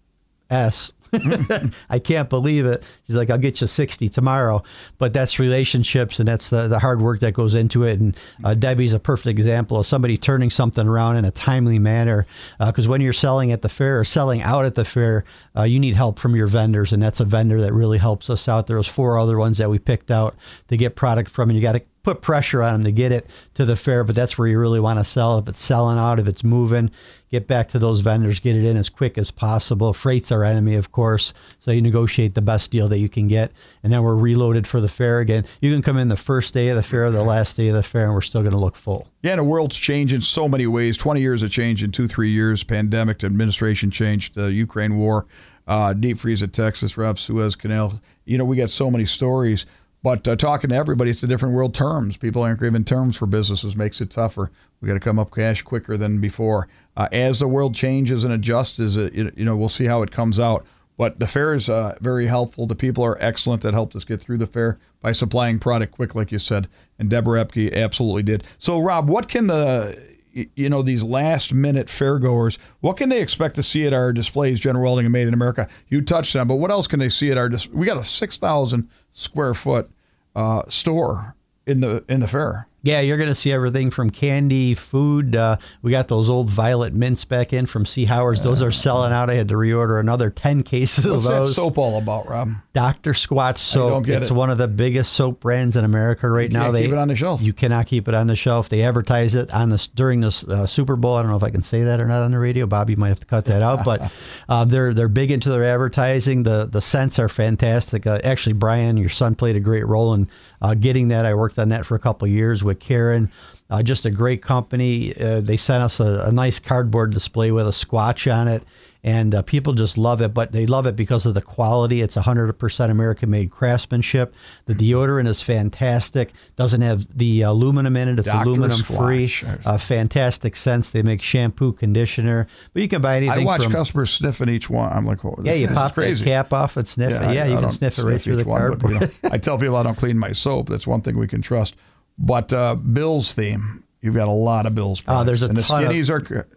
s." 0.50 0.92
I 1.90 2.00
can't 2.00 2.30
believe 2.30 2.66
it. 2.66 2.84
She's 3.06 3.16
like, 3.16 3.30
I'll 3.30 3.38
get 3.38 3.62
you 3.62 3.68
60 3.68 4.10
tomorrow. 4.10 4.62
But 4.98 5.14
that's 5.14 5.40
relationships 5.40 6.20
and 6.20 6.28
that's 6.28 6.50
the, 6.50 6.68
the 6.68 6.80
hard 6.80 7.02
work 7.02 7.20
that 7.22 7.34
goes 7.34 7.56
into 7.56 7.84
it. 7.84 8.00
And 8.00 8.18
uh, 8.44 8.54
Debbie's 8.54 8.94
a 8.94 9.00
perfect 9.00 9.28
example 9.28 9.78
of 9.78 9.86
somebody 9.86 10.18
turning 10.18 10.50
something 10.50 10.88
around 10.88 11.18
in 11.18 11.26
a 11.26 11.32
timely 11.32 11.80
manner. 11.80 12.26
Because 12.60 12.88
when 12.88 13.02
you're 13.02 13.14
selling 13.14 13.52
at 13.52 13.62
the 13.62 13.70
fair 13.70 14.00
or 14.00 14.06
selling 14.06 14.42
out 14.42 14.66
at 14.66 14.76
the 14.76 14.86
fair, 14.86 15.24
uh, 15.56 15.64
you 15.64 15.80
need 15.80 15.96
help 15.96 16.20
from 16.20 16.36
your 16.36 16.48
vendors. 16.48 16.94
And 16.94 17.02
that's 17.02 17.20
a 17.20 17.26
vendor 17.26 17.62
that 17.62 17.74
really 17.74 17.98
helps 17.98 18.30
us 18.30 18.48
out. 18.48 18.68
There. 18.68 18.78
There's 18.78 18.88
four 18.88 19.18
other 19.18 19.38
ones 19.38 19.58
that 19.58 19.70
we 19.70 19.80
picked 19.80 20.12
out 20.12 20.36
to 20.68 20.78
get 20.78 20.96
product 20.96 21.30
from. 21.30 21.50
And 21.50 21.56
you 21.56 21.62
got 21.62 21.74
to 21.74 21.82
put 22.08 22.22
pressure 22.22 22.64
on 22.64 22.72
them 22.72 22.84
to 22.86 22.92
get 22.94 23.12
it 23.12 23.28
to 23.54 23.66
the 23.66 23.76
fair, 23.76 24.06
but 24.06 24.16
that's 24.16 24.38
where 24.38 24.48
you 24.48 24.58
really 24.58 24.80
want 24.80 24.98
to 24.98 25.04
sell. 25.04 25.40
If 25.40 25.50
it's 25.50 25.60
selling 25.60 25.98
out, 25.98 26.20
if 26.20 26.28
it's 26.30 26.42
moving, 26.42 26.90
get 27.32 27.48
back 27.48 27.68
to 27.70 27.80
those 27.80 28.02
vendors, 28.02 28.40
get 28.40 28.56
it 28.56 28.64
in 28.64 28.78
as 28.78 28.90
quick 28.90 29.18
as 29.18 29.32
possible. 29.32 29.94
Freight's 29.94 30.32
our 30.32 30.44
enemy, 30.44 30.76
of 30.76 30.92
course, 30.92 31.34
so 31.60 31.72
you 31.72 31.82
negotiate 31.82 32.36
the 32.36 32.42
best 32.42 32.72
deal 32.72 32.88
that 32.88 33.00
you 33.00 33.10
can 33.10 33.28
get, 33.28 33.52
and 33.84 33.92
then 33.92 34.04
we're 34.04 34.16
reloaded 34.16 34.66
for 34.66 34.80
the 34.80 34.88
fair 34.88 35.20
again. 35.20 35.46
You 35.62 35.74
can 35.74 35.82
come 35.82 35.98
in 35.98 36.08
the 36.08 36.16
first 36.16 36.54
day 36.54 36.70
of 36.70 36.76
the 36.76 36.84
fair, 36.84 37.06
or 37.06 37.12
the 37.12 37.24
last 37.24 37.58
day 37.58 37.68
of 37.68 37.76
the 37.76 37.84
fair, 37.84 38.06
and 38.06 38.14
we're 38.14 38.22
still 38.22 38.42
going 38.42 38.54
to 38.54 38.60
look 38.60 38.76
full. 38.76 39.08
Yeah, 39.22 39.32
and 39.32 39.40
the 39.40 39.44
world's 39.44 39.78
changed 39.78 40.14
in 40.14 40.22
so 40.22 40.48
many 40.48 40.68
ways. 40.68 40.98
20 40.98 41.22
years 41.22 41.44
of 41.44 41.52
change 41.52 41.84
in 41.84 41.92
two, 41.92 42.08
three 42.08 42.32
years. 42.32 42.64
Pandemic, 42.64 43.24
administration 43.24 43.92
changed, 43.92 44.36
the 44.36 44.52
Ukraine 44.52 44.98
war, 44.98 45.26
uh, 45.68 45.94
deep 45.94 46.18
freeze 46.18 46.42
at 46.44 46.54
Texas, 46.54 46.98
Rob 46.98 47.20
Suez 47.20 47.56
Canal. 47.56 48.02
You 48.26 48.38
know, 48.38 48.46
we 48.46 48.56
got 48.56 48.70
so 48.70 48.90
many 48.90 49.06
stories. 49.06 49.66
But 50.04 50.28
uh, 50.28 50.36
talking 50.36 50.70
to 50.70 50.76
everybody, 50.76 51.12
it's 51.12 51.24
a 51.24 51.28
different 51.28 51.56
world. 51.56 51.74
Terms, 51.74 52.18
people 52.18 52.44
aren't 52.44 52.60
given 52.60 52.84
terms 52.84 53.18
for 53.18 53.26
businesses, 53.26 53.76
makes 53.76 54.00
it 54.00 54.12
tougher. 54.12 54.52
We 54.82 54.88
got 54.88 54.94
to 54.94 55.00
come 55.00 55.20
up 55.20 55.34
cash 55.34 55.62
quicker 55.62 55.98
than 55.98 56.20
before. 56.20 56.68
Uh, 56.96 57.08
as 57.12 57.40
the 57.40 57.48
world 57.48 57.74
changes 57.76 58.24
and 58.24 58.34
adjusts, 58.34 58.80
it, 58.80 59.14
you 59.38 59.46
know, 59.46 59.56
we'll 59.56 59.70
see 59.70 59.86
how 59.86 60.02
it 60.04 60.12
comes 60.12 60.40
out. 60.40 60.66
But 60.98 61.20
the 61.20 61.28
fair 61.28 61.54
is 61.54 61.70
uh, 61.70 61.96
very 62.02 62.26
helpful. 62.26 62.66
The 62.66 62.76
people 62.76 63.06
are 63.06 63.22
excellent 63.22 63.62
that 63.62 63.74
helped 63.74 63.96
us 63.96 64.04
get 64.04 64.20
through 64.20 64.40
the 64.40 64.48
fair 64.48 64.80
by 65.00 65.12
supplying 65.12 65.60
product 65.60 65.94
quick, 65.94 66.16
like 66.16 66.32
you 66.32 66.40
said. 66.40 66.68
And 66.98 67.10
Deborah 67.10 67.46
Epke 67.46 67.74
absolutely 67.74 68.24
did. 68.24 68.44
So, 68.58 68.80
Rob, 68.80 69.08
what 69.08 69.30
can 69.30 69.48
the 69.48 70.18
you 70.56 70.70
know 70.70 70.84
these 70.84 71.04
last 71.04 71.52
minute 71.52 71.88
fairgoers 71.88 72.60
what 72.82 72.96
can 72.96 73.10
they 73.10 73.22
expect 73.22 73.56
to 73.56 73.64
see 73.64 73.88
at 73.88 73.94
our 73.94 74.14
displays 74.14 74.60
general 74.60 74.84
welding 74.84 75.06
and 75.08 75.12
made 75.12 75.28
in 75.28 75.34
america 75.34 75.68
you 75.88 76.00
touched 76.00 76.36
on 76.36 76.48
but 76.48 76.58
what 76.58 76.70
else 76.70 76.86
can 76.86 77.00
they 77.00 77.10
see 77.10 77.32
at 77.32 77.40
our 77.40 77.50
dis- 77.50 77.68
we 77.70 77.88
got 77.88 77.98
a 77.98 78.04
6000 78.04 78.88
square 79.14 79.56
foot 79.56 79.90
uh, 80.36 80.62
store 80.68 81.36
in 81.66 81.80
the 81.80 82.04
in 82.08 82.20
the 82.20 82.28
fair 82.28 82.68
Yeah, 82.88 83.02
you're 83.02 83.18
going 83.18 83.28
to 83.28 83.36
see 83.36 83.52
everything 83.52 83.92
from 83.92 84.10
candy, 84.10 84.74
food. 84.74 85.36
Uh, 85.36 85.58
we 85.82 85.92
got 85.92 86.08
those 86.08 86.30
old 86.30 86.50
violet 86.50 86.94
mints 86.94 87.26
back 87.26 87.52
in 87.52 87.66
from 87.66 87.86
C. 87.86 88.06
Howard's. 88.06 88.44
Those 88.44 88.62
are 88.62 88.72
selling 88.72 89.12
out. 89.12 89.30
I 89.30 89.34
had 89.34 89.50
to 89.50 89.56
reorder 89.56 90.00
another 90.00 90.30
10 90.30 90.64
cases 90.64 91.06
what's 91.06 91.26
of 91.26 91.32
that 91.32 91.40
those. 91.40 91.56
soap 91.56 91.78
all 91.78 91.98
about 91.98 92.30
rob 92.30 92.50
Dr. 92.74 93.12
Squatch 93.12 93.58
soap. 93.58 94.08
it's 94.08 94.30
it. 94.30 94.34
one 94.34 94.50
of 94.50 94.58
the 94.58 94.68
biggest 94.68 95.14
soap 95.14 95.42
brands 95.42 95.76
in 95.76 95.84
America 95.84 96.30
right 96.30 96.50
now. 96.50 96.64
can't 96.64 96.74
They 96.74 96.84
keep 96.84 96.92
it 96.92 96.98
on 96.98 97.08
the 97.10 97.16
shelf. 97.16 97.42
You 97.42 97.52
cannot 97.52 97.88
keep 97.88 98.08
it 98.08 98.14
on 98.14 98.28
the 98.28 98.36
shelf. 98.36 98.70
They 98.70 98.84
advertise 98.84 99.36
it 99.36 99.52
on 99.52 99.70
this 99.70 99.88
during 99.88 100.22
this 100.22 100.44
uh, 100.46 100.66
Super 100.66 100.96
Bowl. 100.96 101.16
I 101.16 101.22
don't 101.24 101.32
know 101.32 101.38
if 101.38 101.44
I 101.44 101.50
can 101.50 101.64
say 101.64 101.84
that 101.84 102.00
or 102.00 102.06
not 102.06 102.22
on 102.22 102.32
the 102.32 102.40
radio. 102.40 102.68
Bobby 102.68 102.94
you 102.94 102.98
might 102.98 103.10
have 103.10 103.20
to 103.20 103.26
cut 103.26 103.46
that 103.46 103.64
out, 103.64 103.84
but 103.84 104.12
um, 104.48 104.70
they're 104.70 104.94
they're 104.94 105.10
big 105.10 105.32
into 105.32 105.50
their 105.50 105.64
advertising. 105.66 106.44
The 106.44 106.66
the 106.66 106.82
scents 106.82 107.20
are 107.20 107.30
fantastic. 107.30 108.08
Uh, 108.08 108.20
actually, 108.24 108.54
Brian, 108.54 108.98
your 108.98 109.10
son 109.10 109.36
played 109.36 109.56
a 109.56 109.60
great 109.60 109.86
role 109.86 110.14
in 110.14 110.30
uh, 110.62 110.74
getting 110.76 111.10
that. 111.10 111.26
I 111.26 111.34
worked 111.34 111.60
on 111.60 111.70
that 111.70 111.86
for 111.86 111.96
a 111.96 112.00
couple 112.00 112.28
years 112.28 112.64
with 112.64 112.80
Karen. 112.80 113.32
Uh, 113.70 113.84
just 113.84 114.06
a 114.06 114.12
great 114.12 114.42
company. 114.42 115.14
Uh, 115.16 115.42
they 115.42 115.58
sent 115.58 115.84
us 115.84 116.00
a, 116.00 116.26
a 116.26 116.32
nice 116.32 116.60
cardboard 116.60 117.12
display 117.12 117.52
with 117.52 117.68
a 117.68 117.72
squatch 117.72 118.34
on 118.34 118.48
it, 118.48 118.64
and 119.08 119.34
uh, 119.34 119.42
people 119.42 119.72
just 119.72 119.98
love 119.98 120.20
it. 120.22 120.34
But 120.34 120.52
they 120.52 120.66
love 120.66 120.86
it 120.86 120.98
because 120.98 121.26
of 121.26 121.34
the 121.34 121.42
quality. 121.42 122.02
It's 122.02 122.18
100% 122.18 122.90
American 122.90 123.30
made 123.30 123.52
craftsmanship. 123.52 124.36
The 124.66 124.74
deodorant 124.76 125.28
is 125.28 125.42
fantastic. 125.42 126.34
Doesn't 126.58 126.82
have 126.82 127.08
the 127.18 127.44
aluminum 127.44 127.96
in 127.96 128.10
it. 128.10 128.20
It's 128.20 128.28
Dr. 128.28 128.50
aluminum 128.50 128.84
free. 128.84 129.32
Uh, 129.66 129.78
fantastic 129.78 130.58
scents. 130.58 130.92
They 130.92 131.04
make 131.04 131.22
shampoo, 131.22 131.72
conditioner. 131.72 132.48
But 132.74 132.82
you 132.82 132.90
can 132.90 133.02
buy 133.02 133.16
anything. 133.16 133.44
i 133.44 133.46
watch 133.46 133.64
from. 133.64 133.72
customers 133.72 134.12
sniffing 134.12 134.50
each 134.50 134.70
one 134.70 134.92
i'm 134.92 135.06
like 135.06 135.24
oh, 135.24 135.36
yeah, 135.44 135.54
you 135.54 135.68
pop 135.68 135.94
crazy 135.94 136.24
that 136.24 136.30
cap 136.30 136.54
off 136.54 136.76
and 136.76 136.88
sniff 136.88 137.12
it. 137.12 137.34
Yeah, 137.34 137.46
I 137.46 137.48
you 137.48 137.60
can 137.60 137.70
sniff 137.70 137.98
it 137.98 138.04
right 138.04 138.20
through 138.20 138.36
the 138.36 138.44
one, 138.44 138.72
but, 138.72 138.82
cardboard. 138.82 138.94
you 138.94 139.00
know, 139.00 139.30
I 139.32 139.38
tell 139.38 139.58
people 139.58 139.78
I 139.78 139.84
don't 139.84 139.98
clean 139.98 140.18
my 140.18 140.34
soap. 140.34 140.68
That's 140.68 140.86
one 140.86 141.02
thing 141.02 141.18
we 141.18 141.28
can 141.28 141.42
trust. 141.42 141.76
But 142.18 142.52
uh, 142.52 142.76
Bill's 142.76 143.34
theme, 143.34 143.84
you've 144.02 144.16
got 144.16 144.28
a 144.28 144.32
lot 144.32 144.66
of 144.66 144.76
Bill's. 144.76 145.02
Oh, 145.08 145.24
there's 145.24 145.44
a 145.44 145.48
and 145.48 145.56
the 145.56 145.62
ton 145.62 145.86
of- 145.86 145.92
skinnies 145.92 146.10
are 146.10 146.48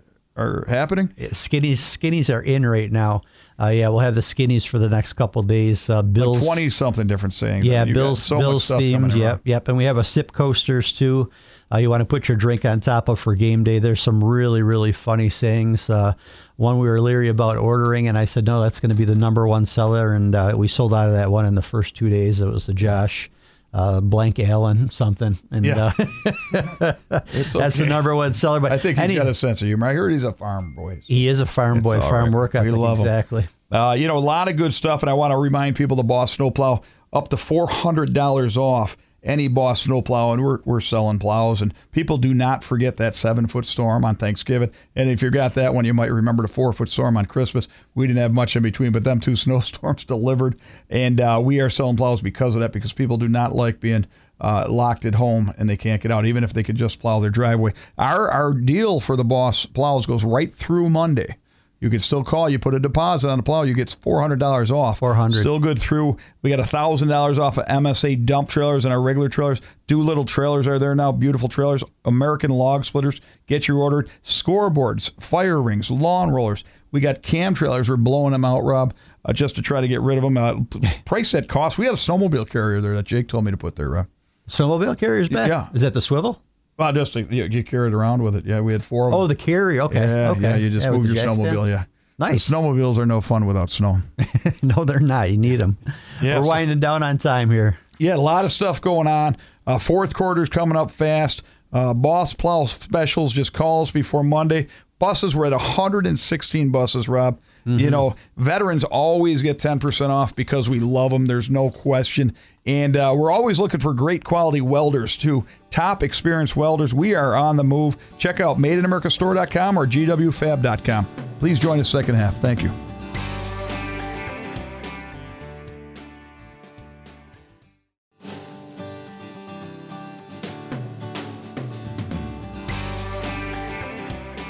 are 0.41 0.65
happening. 0.69 1.09
Skinnies, 1.19 1.77
skinnies 1.77 2.35
are 2.35 2.41
in 2.41 2.65
right 2.65 2.91
now. 2.91 3.23
Uh, 3.61 3.69
yeah, 3.69 3.89
we'll 3.89 4.01
have 4.01 4.15
the 4.15 4.21
skinnies 4.23 4.67
for 4.67 4.79
the 4.79 4.89
next 4.89 5.13
couple 5.13 5.43
days. 5.43 5.91
Uh, 5.91 6.03
Bill's 6.03 6.45
Twenty 6.45 6.71
something 6.71 7.07
different 7.07 7.35
saying. 7.35 7.65
Yeah, 7.65 7.85
Bill's 7.85 8.23
so 8.23 8.39
Bill's 8.39 8.67
themed. 8.67 9.15
Yep, 9.15 9.43
yep. 9.45 9.69
And 9.69 9.77
we 9.77 9.85
have 9.85 9.99
a 9.99 10.05
sip 10.05 10.33
coasters 10.33 10.93
too. 10.93 11.27
Uh, 11.73 11.77
you 11.79 11.91
want 11.91 12.01
to 12.01 12.07
put 12.07 12.29
your 12.29 12.37
drink 12.37 12.65
on 12.65 12.81
top 12.81 13.09
of 13.09 13.21
for 13.21 13.35
game 13.35 13.63
day. 13.63 13.79
There's 13.79 14.01
some 14.01 14.25
really 14.25 14.63
really 14.63 14.93
funny 14.93 15.29
sayings. 15.29 15.91
Uh, 15.91 16.15
one 16.57 16.79
we 16.79 16.89
were 16.89 17.01
leery 17.01 17.29
about 17.29 17.59
ordering, 17.59 18.09
and 18.09 18.17
I 18.17 18.25
said 18.25 18.47
no, 18.47 18.63
that's 18.63 18.81
going 18.81 18.91
to 18.91 18.97
be 18.97 19.05
the 19.05 19.15
number 19.15 19.47
one 19.47 19.67
seller, 19.67 20.15
and 20.15 20.35
uh, 20.35 20.55
we 20.57 20.67
sold 20.67 20.95
out 20.95 21.09
of 21.09 21.15
that 21.15 21.31
one 21.31 21.45
in 21.45 21.55
the 21.55 21.63
first 21.63 21.95
two 21.95 22.09
days. 22.09 22.41
It 22.41 22.49
was 22.49 22.67
the 22.67 22.75
Josh. 22.75 23.31
Uh, 23.73 24.01
blank 24.01 24.41
Allen 24.41 24.91
something, 24.91 25.39
and 25.53 25.65
Yeah. 25.65 25.93
uh, 25.97 26.93
It's 27.33 27.53
that's 27.53 27.79
the 27.79 27.87
number 27.87 28.15
one 28.17 28.33
seller. 28.33 28.59
But 28.59 28.73
I 28.73 28.79
think 28.79 28.99
he's 28.99 29.05
any- 29.05 29.15
got 29.15 29.29
a 29.29 29.35
sense 29.35 29.63
of 29.63 29.67
humor. 29.69 29.87
I 29.87 29.95
heard 29.95 30.11
he's 30.11 30.25
a 30.25 30.33
farm 30.33 30.75
boy. 30.75 31.01
he 31.05 31.29
is 31.29 31.39
a 31.41 31.47
farm 31.47 31.79
It's 31.79 31.85
boy, 31.85 32.01
farm 32.01 32.27
right. 32.27 32.35
work 32.35 32.55
We 32.55 32.71
love 32.73 32.99
him. 32.99 33.07
exactly. 33.07 33.47
Uh, 33.71 33.95
you 33.97 34.09
know, 34.09 34.17
a 34.17 34.19
lot 34.19 34.49
of 34.49 34.57
good 34.57 34.75
stuff, 34.75 35.03
and 35.05 35.11
I 35.11 35.13
want 35.13 35.31
to 35.31 35.37
remind 35.37 35.77
people 35.77 35.97
to 35.99 36.03
Boss 36.03 36.33
Snowplow 36.33 36.83
up 37.13 37.29
to 37.29 37.37
four 37.37 37.69
hundred 37.69 38.13
dollars 38.13 38.57
off 38.57 38.97
any 39.23 39.49
Boss 39.49 39.83
Snowplow, 39.83 40.33
and 40.33 40.43
we're 40.43 40.61
we're 40.65 40.81
selling 40.81 41.19
plows. 41.19 41.63
And 41.63 41.75
people 41.93 42.19
do 42.19 42.35
not 42.35 42.65
forget 42.65 42.97
that 42.99 43.15
seven 43.15 43.47
foot 43.47 43.67
storm 43.67 44.05
on 44.05 44.17
Thanksgiving. 44.17 44.71
And 44.97 45.11
if 45.11 45.23
you 45.23 45.31
got 45.31 45.55
that 45.55 45.75
one, 45.75 45.85
you 45.85 45.95
might 45.95 46.13
remember 46.13 46.43
the 46.43 46.53
four 46.53 46.73
foot 46.73 46.89
storm 46.89 47.17
on 47.17 47.27
Christmas. 47.27 47.69
We 47.95 48.07
didn't 48.07 48.21
have 48.21 48.33
much 48.33 48.57
in 48.57 48.63
between, 48.63 48.93
but 48.93 49.05
them 49.05 49.21
two 49.21 49.37
snowstorms 49.37 50.05
delivered, 50.05 50.59
and 50.89 51.21
uh, 51.21 51.41
we 51.43 51.61
are 51.61 51.71
selling 51.71 51.97
plows 51.97 52.21
because 52.21 52.55
of 52.55 52.63
that. 52.63 52.73
Because 52.73 52.93
people 52.93 53.17
do 53.17 53.29
not 53.29 53.55
like 53.55 53.81
being 53.81 54.07
uh, 54.41 54.67
locked 54.69 55.05
at 55.05 55.15
home 55.15 55.53
and 55.59 55.69
they 55.69 55.77
can't 55.77 56.01
get 56.01 56.11
out, 56.11 56.25
even 56.25 56.45
if 56.45 56.53
they 56.53 56.63
could 56.63 56.77
just 56.77 57.01
plow 57.01 57.21
their 57.21 57.31
driveway. 57.31 57.73
Our 57.99 58.31
our 58.31 58.55
deal 58.55 59.01
for 59.01 59.17
the 59.17 59.25
Boss 59.25 59.67
plows 59.67 60.07
goes 60.07 60.25
right 60.25 60.53
through 60.55 60.91
Monday. 60.91 61.37
You 61.81 61.89
can 61.89 62.01
still 62.01 62.23
call. 62.23 62.51
You 62.51 62.59
put 62.59 62.75
a 62.75 62.79
deposit 62.79 63.31
on 63.31 63.39
the 63.39 63.43
plow, 63.43 63.63
you 63.63 63.73
get 63.73 63.91
four 64.03 64.21
hundred 64.21 64.39
dollars 64.39 64.71
off. 64.71 64.99
400. 64.99 65.41
Still 65.41 65.59
good 65.59 65.79
through. 65.79 66.19
We 66.43 66.55
got 66.55 66.67
thousand 66.69 67.09
dollars 67.09 67.39
off 67.39 67.57
of 67.57 67.65
MSA 67.67 68.27
dump 68.27 68.51
trailers 68.51 68.85
and 68.85 68.93
our 68.93 69.01
regular 69.01 69.31
trailers. 69.31 69.63
Doolittle 69.87 70.27
trailers 70.27 70.67
are 70.67 70.79
there 70.79 70.95
now. 70.95 71.11
Beautiful 71.11 71.49
trailers. 71.49 71.83
American 72.05 72.51
log 72.51 72.85
splitters. 72.85 73.23
Get 73.47 73.67
your 73.67 73.79
order. 73.79 74.07
Scoreboards, 74.23 75.19
fire 75.23 75.61
rings, 75.61 75.91
lawn 75.91 76.31
rollers. 76.31 76.65
We 76.93 77.01
got 77.01 77.23
cam 77.23 77.55
trailers. 77.55 77.89
We're 77.89 77.97
blowing 77.97 78.33
them 78.33 78.45
out, 78.45 78.61
Rob, 78.61 78.93
uh, 79.25 79.33
just 79.33 79.55
to 79.57 79.63
try 79.63 79.81
to 79.81 79.89
get 79.89 80.03
rid 80.03 80.19
of 80.19 80.25
them. 80.25 80.37
Uh, 80.37 80.61
price 81.07 81.33
that 81.33 81.49
cost. 81.49 81.79
We 81.79 81.87
had 81.87 81.95
a 81.95 81.99
snowmobile 81.99 82.51
carrier 82.51 82.81
there 82.83 82.95
that 82.97 83.05
Jake 83.07 83.29
told 83.29 83.45
me 83.45 83.53
to 83.53 83.57
put 83.57 83.77
there, 83.77 83.89
Rob. 83.89 84.07
Snowmobile 84.49 84.99
carrier's 84.99 85.29
back. 85.29 85.49
Yeah. 85.49 85.69
Is 85.73 85.83
that 85.83 85.95
the 85.95 86.01
swivel? 86.01 86.43
Well, 86.81 86.93
just 86.95 87.13
to, 87.13 87.21
you, 87.23 87.45
you 87.45 87.63
carry 87.63 87.89
it 87.89 87.95
around 87.95 88.23
with 88.23 88.35
it. 88.37 88.47
Yeah, 88.47 88.61
we 88.61 88.73
had 88.73 88.83
four 88.83 89.05
of 89.07 89.13
them. 89.13 89.21
Oh, 89.21 89.27
the 89.27 89.37
carrier. 89.37 89.83
Okay. 89.83 90.01
yeah, 90.01 90.31
okay. 90.31 90.41
yeah. 90.41 90.57
You 90.57 90.71
just 90.71 90.87
Yeah, 90.87 90.93
move 90.93 91.05
your 91.05 91.15
snowmobile. 91.15 91.69
Yeah. 91.69 91.85
Nice. 92.19 92.47
The 92.49 92.55
snowmobiles 92.57 92.97
are 92.97 93.05
no 93.07 93.21
fun 93.21 93.45
without 93.47 93.69
snow. 93.69 94.01
no, 94.63 94.85
they're 94.87 94.99
not. 94.99 95.31
You 95.31 95.37
need 95.37 95.57
them. 95.57 95.77
Yeah, 96.23 96.37
We're 96.37 96.43
so- 96.43 96.49
winding 96.49 96.81
down 96.81 97.03
on 97.03 97.19
time 97.19 97.51
here. 97.51 97.79
Yeah, 97.99 98.17
a 98.17 98.17
lot 98.17 98.47
of 98.47 98.51
stuff 98.53 98.81
going 98.81 99.07
on. 99.07 99.37
Uh, 99.67 99.79
fourth 99.79 100.15
quarter's 100.15 100.49
coming 100.49 100.75
up 100.75 100.91
fast. 100.91 101.43
Uh, 101.71 101.93
Boss 101.93 102.33
Plow 102.33 102.65
specials 102.65 103.35
just 103.35 103.53
calls 103.53 103.91
before 103.91 104.25
Monday. 104.25 104.69
Buses 104.99 105.35
were 105.37 105.45
at 105.45 105.53
116 105.53 106.71
buses, 106.71 107.09
Rob. 107.09 107.41
You 107.67 107.91
know, 107.91 108.17
veterans 108.39 108.85
always 108.85 109.43
get 109.43 109.59
10% 109.59 110.09
off 110.09 110.35
because 110.35 110.69
we 110.69 110.81
love 110.81 111.11
them. 111.11 111.27
There's 111.27 111.51
no 111.51 111.71
question. 111.71 112.35
And 112.67 112.97
uh, 112.97 113.15
we're 113.17 113.31
always 113.31 113.59
looking 113.59 113.81
for 113.81 113.95
great 113.95 114.23
quality 114.23 114.61
welders, 114.61 115.17
too. 115.17 115.47
Top 115.71 116.03
experienced 116.03 116.57
welders. 116.57 116.93
We 116.93 117.15
are 117.15 117.35
on 117.35 117.57
the 117.57 117.65
move. 117.65 117.97
Check 118.19 118.41
out 118.41 118.59
madeinamericastore.com 118.59 119.79
or 119.79 119.87
gwfab.com. 119.87 121.07
Please 121.39 121.59
join 121.59 121.81
us 121.81 121.89
second 121.89 122.17
half. 122.17 122.37
Thank 122.37 122.63
you. 122.63 122.71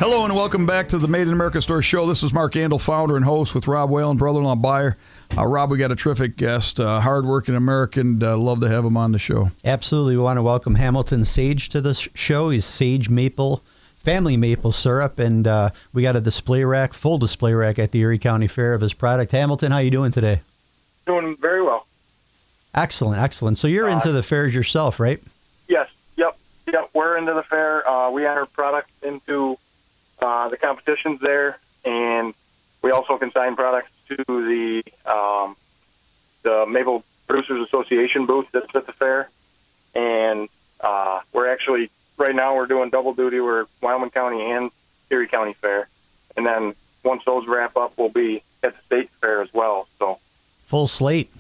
Hello 0.01 0.25
and 0.25 0.35
welcome 0.35 0.65
back 0.65 0.89
to 0.89 0.97
the 0.97 1.07
Made 1.07 1.27
in 1.27 1.35
America 1.35 1.61
Store 1.61 1.83
Show. 1.83 2.07
This 2.07 2.23
is 2.23 2.33
Mark 2.33 2.55
Andol, 2.55 2.81
founder 2.81 3.17
and 3.17 3.25
host 3.27 3.55
with 3.55 3.69
Rob 3.69 3.91
Whalen, 3.91 4.17
brother-in-law 4.17 4.55
buyer. 4.55 4.97
Uh, 5.37 5.47
Rob, 5.47 5.71
we 5.71 5.77
got 5.77 5.93
a 5.93 5.95
terrific 5.95 6.39
guest, 6.39 6.81
uh, 6.81 7.01
hardworking 7.01 7.55
American. 7.55 8.23
Uh, 8.23 8.35
love 8.39 8.63
to 8.63 8.69
have 8.71 8.83
him 8.83 8.97
on 8.97 9.13
the 9.13 9.19
show. 9.19 9.51
Absolutely. 9.63 10.17
We 10.17 10.23
want 10.23 10.39
to 10.39 10.43
welcome 10.43 10.77
Hamilton 10.77 11.27
Sage 11.27 11.69
to 11.69 11.83
the 11.83 11.93
show. 11.93 12.49
He's 12.49 12.65
Sage 12.65 13.11
Maple, 13.11 13.59
family 13.99 14.39
maple 14.39 14.73
syrup, 14.73 15.19
and 15.19 15.47
uh, 15.47 15.69
we 15.93 16.01
got 16.01 16.17
a 16.17 16.23
display 16.23 16.65
rack, 16.65 16.95
full 16.95 17.19
display 17.19 17.53
rack 17.53 17.79
at 17.79 17.91
the 17.91 18.01
Erie 18.01 18.19
County 18.19 18.47
Fair 18.47 18.73
of 18.73 18.81
his 18.81 18.95
product. 18.95 19.33
Hamilton, 19.33 19.71
how 19.71 19.79
you 19.81 19.91
doing 19.91 20.13
today? 20.13 20.41
Doing 21.05 21.37
very 21.37 21.63
well. 21.63 21.87
Excellent, 22.75 23.21
excellent. 23.21 23.59
So 23.59 23.69
you're 23.69 23.91
into 23.91 24.13
the 24.13 24.23
fairs 24.23 24.55
yourself, 24.55 24.99
right? 24.99 25.21
Yes. 25.69 25.91
Yep. 26.17 26.39
Yep. 26.73 26.89
We're 26.95 27.19
into 27.19 27.35
the 27.35 27.43
fair. 27.43 27.87
Uh, 27.87 28.11
we 28.11 28.25
enter 28.25 28.47
products 28.47 29.03
into 29.03 29.59
uh, 30.23 30.49
the 30.49 30.57
competitions 30.57 31.21
there, 31.21 31.59
and 31.85 32.35
we 32.83 32.91
also 32.91 33.19
consign 33.19 33.57
products 33.57 33.93
to 34.09 34.17
the 34.27 34.83
um, 35.11 35.57
the 36.43 36.67
Maple 36.67 37.05
Producers 37.27 37.63
Association 37.63 38.27
booth 38.27 38.51
that's 38.53 38.75
at 38.75 38.87
the 38.87 38.93
fair. 38.93 39.29
And 39.95 40.49
uh, 40.81 41.21
we're 41.33 41.53
actually 41.53 41.91
right 42.17 42.35
now 42.35 42.57
we're 42.57 42.67
doing 42.67 42.91
double 42.91 43.15
duty. 43.15 43.41
We're 43.41 43.67
Wyoming 43.81 44.11
County 44.11 44.43
and 44.51 44.71
Erie 45.11 45.29
County 45.29 45.53
Fair, 45.53 45.89
and 46.37 46.47
then 46.47 46.75
once 47.05 47.25
those 47.25 47.47
wrap 47.47 47.77
up, 47.77 47.95
we'll 47.97 48.09
be 48.09 48.43
at 48.63 48.77
the 48.77 48.83
state 48.83 49.09
fair 49.09 49.43
as 49.43 49.53
well. 49.55 49.89
So 49.99 50.19
Full 50.65 50.87
slate. 50.87 51.31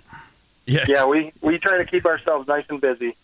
Yeah. 0.66 0.84
yeah, 0.88 1.06
we 1.06 1.32
we 1.40 1.58
try 1.58 1.78
to 1.78 1.84
keep 1.84 2.06
ourselves 2.06 2.48
nice 2.48 2.68
and 2.68 2.80
busy 2.80 3.14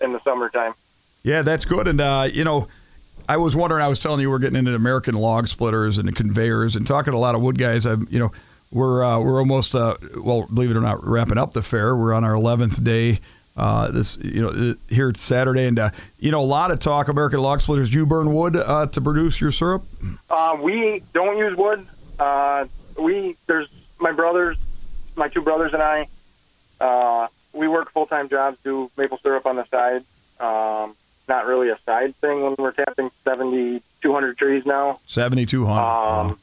in 0.00 0.12
the 0.12 0.20
summertime. 0.20 0.74
Yeah, 1.22 1.42
that's 1.42 1.64
good. 1.64 1.86
And, 1.88 2.00
uh, 2.00 2.28
you 2.32 2.44
know, 2.44 2.68
I 3.28 3.36
was 3.36 3.54
wondering, 3.56 3.82
I 3.82 3.88
was 3.88 3.98
telling 3.98 4.20
you 4.20 4.30
we're 4.30 4.38
getting 4.38 4.56
into 4.56 4.74
American 4.74 5.14
log 5.14 5.48
splitters 5.48 5.98
and 5.98 6.14
conveyors 6.14 6.76
and 6.76 6.86
talking 6.86 7.12
to 7.12 7.16
a 7.16 7.20
lot 7.20 7.34
of 7.34 7.42
wood 7.42 7.58
guys. 7.58 7.86
I'm, 7.86 8.06
you 8.10 8.18
know, 8.18 8.32
we're, 8.70 9.04
uh, 9.04 9.20
we're 9.20 9.38
almost, 9.38 9.74
uh, 9.74 9.96
well, 10.16 10.46
believe 10.52 10.70
it 10.70 10.76
or 10.76 10.80
not, 10.80 11.04
wrapping 11.04 11.38
up 11.38 11.52
the 11.52 11.62
fair. 11.62 11.94
We're 11.96 12.12
on 12.14 12.24
our 12.24 12.32
11th 12.34 12.82
day. 12.82 13.20
uh, 13.56 13.90
this 13.90 14.16
you 14.16 14.40
know 14.40 14.74
here 14.88 15.10
it's 15.10 15.20
Saturday, 15.20 15.66
and 15.66 15.78
uh, 15.78 15.90
you 16.18 16.30
know 16.30 16.40
a 16.40 16.44
lot 16.44 16.70
of 16.70 16.78
talk. 16.80 17.08
American 17.08 17.38
Log 17.40 17.60
Splitters. 17.60 17.90
Do 17.90 17.98
you 17.98 18.06
burn 18.06 18.32
wood 18.32 18.56
uh, 18.56 18.86
to 18.86 19.00
produce 19.02 19.40
your 19.42 19.52
syrup? 19.52 19.82
Uh, 20.30 20.56
we 20.58 21.02
don't 21.12 21.36
use 21.36 21.54
wood. 21.56 21.86
Uh, 22.18 22.64
we 22.98 23.36
there's 23.46 23.68
my 24.00 24.10
brothers, 24.12 24.56
my 25.16 25.28
two 25.28 25.42
brothers 25.42 25.74
and 25.74 25.82
I. 25.82 26.08
Uh, 26.80 27.28
we 27.52 27.68
work 27.68 27.90
full 27.90 28.06
time 28.06 28.30
jobs, 28.30 28.58
do 28.62 28.90
maple 28.96 29.18
syrup 29.18 29.44
on 29.44 29.56
the 29.56 29.64
side. 29.64 30.02
Um, 30.40 30.94
not 31.28 31.46
really 31.46 31.68
a 31.70 31.78
side 31.78 32.14
thing 32.16 32.42
when 32.42 32.54
we're 32.58 32.72
tapping 32.72 33.10
7,200 33.24 34.36
trees 34.36 34.66
now. 34.66 34.98
Seventy 35.06 35.46
two 35.46 35.64
hundred. 35.66 36.30
Um, 36.30 36.38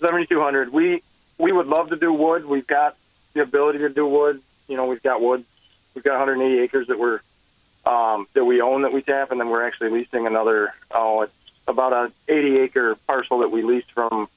7,200. 0.00 0.72
We 0.72 1.02
we 1.38 1.52
would 1.52 1.66
love 1.66 1.90
to 1.90 1.96
do 1.96 2.12
wood. 2.12 2.44
We've 2.44 2.66
got 2.66 2.96
the 3.34 3.42
ability 3.42 3.78
to 3.80 3.88
do 3.88 4.06
wood. 4.06 4.40
You 4.68 4.76
know, 4.76 4.86
we've 4.86 5.02
got 5.02 5.20
wood. 5.20 5.44
We've 5.94 6.04
got 6.04 6.12
180 6.18 6.60
acres 6.60 6.86
that 6.88 6.98
we're 6.98 7.20
um, 7.84 8.26
that 8.34 8.44
we 8.44 8.60
own 8.60 8.82
that 8.82 8.92
we 8.92 9.02
tap, 9.02 9.30
and 9.30 9.40
then 9.40 9.48
we're 9.48 9.66
actually 9.66 9.90
leasing 9.90 10.26
another. 10.26 10.72
Oh, 10.90 11.22
it's 11.22 11.34
about 11.66 11.92
a 11.92 12.12
80 12.28 12.58
acre 12.58 12.94
parcel 13.06 13.38
that 13.38 13.50
we 13.50 13.62
leased 13.62 13.92
from 13.92 14.28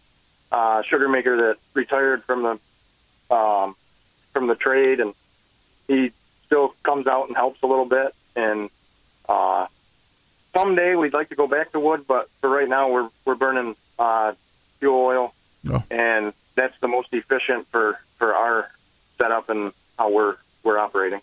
uh, 0.52 0.82
sugar 0.84 1.08
maker 1.10 1.38
that 1.38 1.58
retired 1.74 2.24
from 2.24 2.44
the 2.44 3.36
um, 3.36 3.76
from 4.34 4.48
the 4.48 4.56
trade, 4.56 5.00
and 5.00 5.14
he 5.88 6.12
still 6.46 6.74
comes 6.84 7.08
out 7.08 7.28
and 7.28 7.36
helps 7.36 7.62
a 7.62 7.68
little 7.68 7.86
bit. 7.86 8.14
And 8.36 8.70
uh, 9.30 9.68
someday 10.56 10.96
we'd 10.96 11.14
like 11.14 11.30
to 11.30 11.36
go 11.36 11.48
back 11.48 11.72
to 11.74 11.80
wood, 11.80 12.02
but 12.08 12.30
for 12.42 12.50
right 12.50 12.68
now 12.68 12.90
we're 12.92 13.10
we're 13.26 13.36
burning 13.36 13.76
uh, 14.00 14.34
fuel 14.80 15.00
oil, 15.00 15.34
Oh. 15.70 15.84
and 15.92 16.34
that's 16.56 16.80
the 16.80 16.88
most 16.88 17.14
efficient 17.14 17.66
for 17.68 18.00
for 18.18 18.34
our 18.34 18.70
setup 19.18 19.50
and 19.50 19.72
how 19.98 20.12
we're 20.12 20.36
we're 20.64 20.78
operating. 20.78 21.22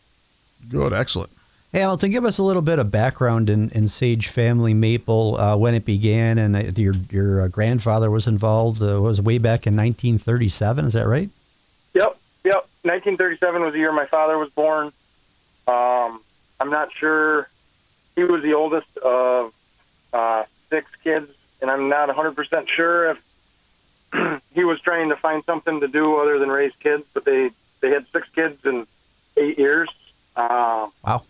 Good, 0.71 0.93
excellent. 0.93 1.31
Hey, 1.73 1.81
Hamilton, 1.81 2.11
give 2.11 2.27
us 2.27 2.37
a 2.37 2.43
little 2.43 2.61
bit 2.61 2.79
of 2.79 2.91
background 2.91 3.49
in, 3.49 3.71
in 3.71 3.89
Sage 3.89 4.29
Family 4.29 4.75
Maple, 4.75 5.37
uh, 5.39 5.57
when 5.57 5.75
it 5.75 5.87
began, 5.87 6.37
and 6.39 6.55
uh, 6.55 6.59
your 6.77 6.95
your 7.11 7.41
uh, 7.43 7.49
grandfather 7.49 8.11
was 8.11 8.27
involved. 8.27 8.83
Uh, 8.83 9.01
was 9.01 9.21
way 9.23 9.39
back 9.39 9.67
in 9.67 9.75
1937. 9.75 10.85
Is 10.87 10.93
that 10.93 11.07
right? 11.07 11.31
Yep, 11.95 12.19
yep. 12.45 12.67
1937 12.85 13.63
was 13.63 13.73
the 13.73 13.79
year 13.79 13.91
my 13.93 14.05
father 14.07 14.37
was 14.37 14.51
born. 14.51 14.89
Um, 15.67 16.21
I'm 16.61 16.69
not 16.71 16.93
sure. 16.93 17.49
He 18.17 18.25
was 18.25 18.43
the 18.43 18.55
oldest 18.55 18.97
of 18.99 19.53
uh, 20.13 20.45
six 20.69 20.95
kids, 20.97 21.31
and 21.61 21.71
I'm 21.71 21.89
not 21.89 22.09
100% 22.09 22.69
sure 22.69 23.11
if 23.11 24.43
he 24.55 24.65
was 24.65 24.81
trying 24.81 25.09
to 25.09 25.17
find 25.17 25.43
something 25.45 25.81
to 25.81 25.89
do 25.89 26.17
other 26.19 26.39
than 26.39 26.49
raise 26.51 26.75
kids. 26.77 27.05
But 27.15 27.25
they 27.25 27.51
they 27.81 27.91
had 27.91 28.07
six 28.07 28.29
kids 28.29 28.65
in 28.65 28.87
eight 29.37 29.59
years. 29.59 29.89
Um, 30.37 30.91
Wow. 31.05 31.23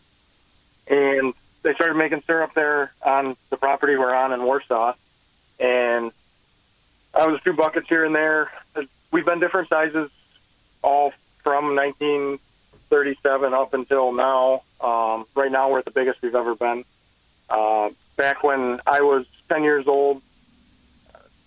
and 0.88 1.32
they 1.62 1.74
started 1.74 1.96
making 1.96 2.20
syrup 2.22 2.52
there 2.54 2.92
on 3.04 3.36
the 3.50 3.56
property 3.56 3.96
we're 3.96 4.14
on 4.14 4.32
in 4.32 4.42
Warsaw. 4.42 4.94
And 5.60 6.10
I 7.14 7.26
was 7.26 7.36
a 7.36 7.38
few 7.40 7.52
buckets 7.52 7.88
here 7.88 8.04
and 8.04 8.14
there. 8.14 8.50
We've 9.12 9.24
been 9.24 9.38
different 9.40 9.68
sizes 9.68 10.10
all 10.82 11.12
from 11.42 11.74
1937 12.92 13.54
up 13.54 13.72
until 13.72 14.12
now. 14.12 14.62
Um, 14.80 15.24
right 15.34 15.50
now, 15.50 15.70
we're 15.70 15.78
at 15.78 15.86
the 15.86 15.90
biggest 15.90 16.20
we've 16.20 16.34
ever 16.34 16.54
been. 16.54 16.84
Uh, 17.48 17.88
back 18.18 18.42
when 18.44 18.80
I 18.86 19.00
was 19.00 19.26
10 19.48 19.64
years 19.64 19.88
old, 19.88 20.20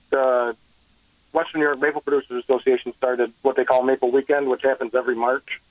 the 0.10 0.56
Western 1.34 1.62
New 1.62 1.68
York 1.68 1.80
Maple 1.80 2.02
Producers 2.02 2.44
Association 2.44 2.94
started 2.94 3.32
what 3.44 3.56
they 3.56 3.64
call 3.64 3.84
Maple 3.84 4.12
Weekend, 4.12 4.50
which 4.50 4.64
happens 4.64 4.96
every 4.96 5.16
March. 5.16 5.62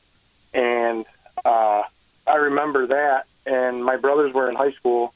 And 0.53 1.05
uh, 1.45 1.83
I 2.27 2.37
remember 2.37 2.87
that. 2.87 3.27
And 3.45 3.85
my 3.85 3.97
brothers 3.97 4.33
were 4.33 4.49
in 4.49 4.55
high 4.55 4.71
school, 4.71 5.13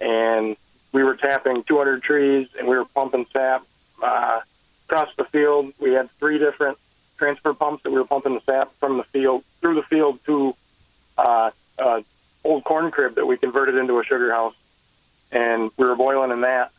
and 0.00 0.56
we 0.92 1.04
were 1.04 1.14
tapping 1.14 1.62
200 1.62 2.02
trees, 2.02 2.48
and 2.58 2.66
we 2.66 2.76
were 2.76 2.86
pumping 2.86 3.26
sap 3.26 3.64
uh, 4.02 4.40
across 4.86 5.14
the 5.16 5.24
field. 5.24 5.74
We 5.78 5.92
had 5.92 6.10
three 6.10 6.38
different 6.38 6.78
transfer 7.20 7.52
pumps 7.52 7.82
that 7.82 7.90
we 7.90 7.98
were 7.98 8.06
pumping 8.06 8.34
the 8.34 8.40
sap 8.40 8.72
from 8.72 8.96
the 8.96 9.04
field 9.04 9.44
through 9.60 9.74
the 9.74 9.82
field 9.82 10.18
to 10.24 10.56
uh, 11.18 11.50
uh, 11.78 12.00
old 12.44 12.64
corn 12.64 12.90
crib 12.90 13.14
that 13.16 13.26
we 13.26 13.36
converted 13.36 13.74
into 13.74 13.98
a 13.98 14.04
sugar 14.04 14.32
house, 14.32 14.56
and 15.30 15.70
we 15.76 15.84
were 15.84 15.94
boiling 15.96 16.30
in 16.30 16.40
that. 16.40 16.72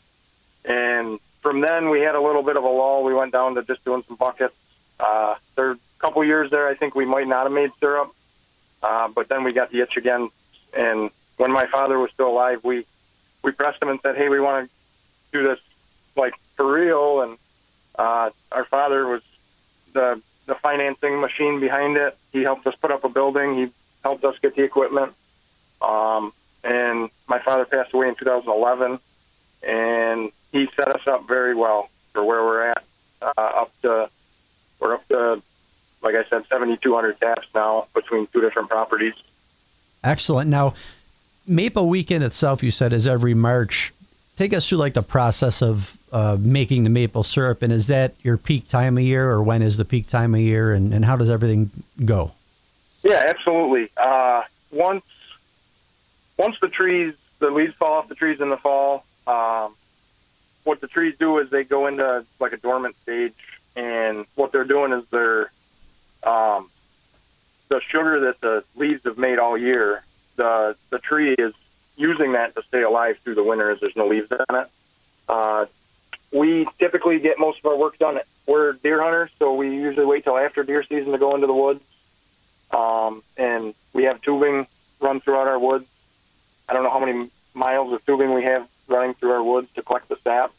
And 0.65 1.19
from 1.41 1.61
then, 1.61 1.89
we 1.91 2.01
had 2.01 2.15
a 2.15 2.21
little 2.21 2.41
bit 2.41 2.57
of 2.57 2.63
a 2.63 2.69
lull. 2.69 3.03
We 3.03 3.13
went 3.13 3.31
down 3.31 3.53
to 3.55 3.63
just 3.63 3.85
doing 3.85 4.01
some 4.01 4.17
buckets. 4.17 4.55
Uh, 4.99 5.35
there, 5.55 5.71
a 5.71 5.77
couple 5.99 6.23
years 6.23 6.49
there, 6.49 6.67
I 6.67 6.73
think 6.73 6.95
we 6.95 7.05
might 7.05 7.27
not 7.27 7.43
have 7.43 7.51
made 7.51 7.71
syrup, 7.79 8.09
uh, 8.81 9.09
but 9.09 9.29
then 9.29 9.43
we 9.43 9.53
got 9.53 9.69
the 9.69 9.81
itch 9.81 9.95
again. 9.95 10.29
And 10.75 11.11
when 11.37 11.51
my 11.51 11.67
father 11.67 11.99
was 11.99 12.11
still 12.11 12.29
alive, 12.29 12.63
we 12.63 12.85
we 13.43 13.51
pressed 13.51 13.81
him 13.81 13.89
and 13.89 13.99
said, 14.01 14.17
"Hey, 14.17 14.27
we 14.27 14.39
want 14.39 14.65
to 14.65 14.71
do 15.37 15.43
this 15.43 15.59
like 16.15 16.35
for 16.55 16.65
real." 16.71 17.21
And 17.21 17.37
uh, 17.97 18.31
our 18.51 18.63
father 18.63 19.07
was 19.07 19.23
the 19.93 20.21
the 20.51 20.55
financing 20.55 21.21
machine 21.21 21.61
behind 21.61 21.95
it. 21.95 22.17
He 22.33 22.41
helped 22.41 22.67
us 22.67 22.75
put 22.75 22.91
up 22.91 23.05
a 23.05 23.09
building. 23.09 23.55
He 23.55 23.67
helped 24.03 24.25
us 24.25 24.37
get 24.39 24.53
the 24.53 24.63
equipment. 24.63 25.13
Um, 25.81 26.33
and 26.61 27.09
my 27.29 27.39
father 27.39 27.63
passed 27.63 27.93
away 27.93 28.09
in 28.09 28.15
2011, 28.15 28.99
and 29.65 30.29
he 30.51 30.67
set 30.75 30.89
us 30.89 31.07
up 31.07 31.25
very 31.25 31.55
well 31.55 31.89
for 32.11 32.25
where 32.25 32.43
we're 32.43 32.67
at. 32.67 32.83
Uh, 33.21 33.31
up 33.37 33.71
to 33.83 34.09
we're 34.81 34.95
up 34.95 35.07
to, 35.07 35.41
like 36.03 36.15
I 36.15 36.25
said, 36.25 36.45
7,200 36.47 37.17
taps 37.17 37.47
now 37.55 37.87
between 37.95 38.27
two 38.27 38.41
different 38.41 38.69
properties. 38.69 39.13
Excellent. 40.03 40.49
Now, 40.49 40.73
Maple 41.47 41.87
Weekend 41.87 42.25
itself, 42.25 42.61
you 42.61 42.71
said, 42.71 42.91
is 42.91 43.07
every 43.07 43.35
March. 43.35 43.93
Take 44.41 44.55
us 44.55 44.67
through 44.67 44.79
like 44.79 44.95
the 44.95 45.03
process 45.03 45.61
of 45.61 45.95
uh, 46.11 46.35
making 46.39 46.83
the 46.83 46.89
maple 46.89 47.21
syrup, 47.21 47.61
and 47.61 47.71
is 47.71 47.85
that 47.89 48.15
your 48.23 48.37
peak 48.39 48.65
time 48.65 48.97
of 48.97 49.03
year, 49.03 49.29
or 49.29 49.43
when 49.43 49.61
is 49.61 49.77
the 49.77 49.85
peak 49.85 50.07
time 50.07 50.33
of 50.33 50.41
year, 50.41 50.73
and, 50.73 50.95
and 50.95 51.05
how 51.05 51.15
does 51.15 51.29
everything 51.29 51.69
go? 52.03 52.31
Yeah, 53.03 53.21
absolutely. 53.27 53.89
Uh, 53.95 54.41
once 54.71 55.05
once 56.37 56.59
the 56.59 56.69
trees, 56.69 57.15
the 57.37 57.51
leaves 57.51 57.75
fall 57.75 57.91
off 57.91 58.07
the 58.07 58.15
trees 58.15 58.41
in 58.41 58.49
the 58.49 58.57
fall, 58.57 59.05
um, 59.27 59.75
what 60.63 60.81
the 60.81 60.87
trees 60.87 61.19
do 61.19 61.37
is 61.37 61.51
they 61.51 61.63
go 61.63 61.85
into 61.85 62.25
like 62.39 62.53
a 62.53 62.57
dormant 62.57 62.95
stage, 62.95 63.35
and 63.75 64.25
what 64.33 64.51
they're 64.51 64.63
doing 64.63 64.91
is 64.91 65.07
they're 65.09 65.51
um, 66.23 66.67
the 67.67 67.79
sugar 67.79 68.21
that 68.21 68.41
the 68.41 68.63
leaves 68.75 69.03
have 69.03 69.19
made 69.19 69.37
all 69.37 69.55
year. 69.55 70.03
The 70.35 70.75
the 70.89 70.97
tree 70.97 71.35
is 71.37 71.53
using 71.97 72.33
that 72.33 72.55
to 72.55 72.63
stay 72.63 72.83
alive 72.83 73.17
through 73.19 73.35
the 73.35 73.43
winter 73.43 73.69
as 73.69 73.79
there's 73.79 73.95
no 73.95 74.07
leaves 74.07 74.31
on 74.31 74.55
it. 74.55 74.67
Uh, 75.27 75.65
we 76.31 76.65
typically 76.79 77.19
get 77.19 77.39
most 77.39 77.59
of 77.59 77.65
our 77.65 77.77
work 77.77 77.97
done. 77.97 78.19
We're 78.47 78.73
deer 78.73 79.01
hunters, 79.01 79.31
so 79.37 79.53
we 79.53 79.75
usually 79.75 80.05
wait 80.05 80.23
till 80.23 80.37
after 80.37 80.63
deer 80.63 80.83
season 80.83 81.11
to 81.11 81.17
go 81.17 81.35
into 81.35 81.47
the 81.47 81.53
woods. 81.53 81.83
Um, 82.71 83.21
and 83.37 83.73
we 83.93 84.03
have 84.03 84.21
tubing 84.21 84.65
run 84.99 85.19
throughout 85.19 85.47
our 85.47 85.59
woods. 85.59 85.87
I 86.69 86.73
don't 86.73 86.83
know 86.83 86.89
how 86.89 86.99
many 86.99 87.29
miles 87.53 87.91
of 87.91 88.05
tubing 88.05 88.33
we 88.33 88.43
have 88.43 88.67
running 88.87 89.13
through 89.13 89.31
our 89.31 89.43
woods 89.43 89.71
to 89.73 89.81
collect 89.81 90.09
the 90.09 90.15
sap. 90.15 90.51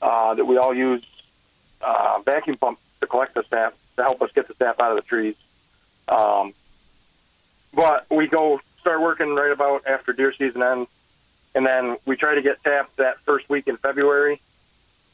Uh, 0.00 0.34
that 0.34 0.46
we 0.46 0.56
all 0.56 0.74
use 0.74 1.04
uh, 1.82 2.20
vacuum 2.24 2.56
pumps 2.56 2.80
to 3.00 3.06
collect 3.06 3.34
the 3.34 3.42
sap 3.42 3.74
to 3.96 4.02
help 4.02 4.22
us 4.22 4.32
get 4.32 4.48
the 4.48 4.54
sap 4.54 4.80
out 4.80 4.90
of 4.90 4.96
the 4.96 5.02
trees. 5.02 5.36
Um, 6.08 6.54
but 7.74 8.06
we 8.10 8.26
go 8.26 8.60
start 8.80 9.00
working 9.00 9.34
right 9.34 9.52
about 9.52 9.86
after 9.86 10.12
deer 10.12 10.32
season 10.32 10.62
ends, 10.62 10.90
and 11.54 11.66
then 11.66 11.96
we 12.06 12.16
try 12.16 12.34
to 12.34 12.42
get 12.42 12.62
tapped 12.62 12.96
that 12.96 13.18
first 13.18 13.48
week 13.48 13.68
in 13.68 13.76
February. 13.76 14.40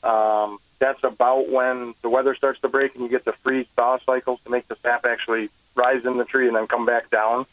Um, 0.02 0.59
that's 0.79 1.02
about 1.05 1.48
when 1.48 1.94
the 2.02 2.09
weather 2.09 2.35
starts 2.35 2.61
to 2.61 2.68
break 2.68 2.94
and 2.94 3.02
you 3.02 3.09
get 3.09 3.24
the 3.24 3.33
freeze 3.33 3.66
thaw 3.68 3.98
cycles 3.98 4.40
to 4.42 4.50
make 4.50 4.68
the 4.68 4.76
sap 4.76 5.05
actually 5.05 5.48
rise 5.74 6.05
in 6.05 6.16
the 6.16 6.24
tree 6.24 6.46
and 6.46 6.57
then 6.57 6.66
come 6.66 6.87
back 6.87 7.11
down, 7.11 7.46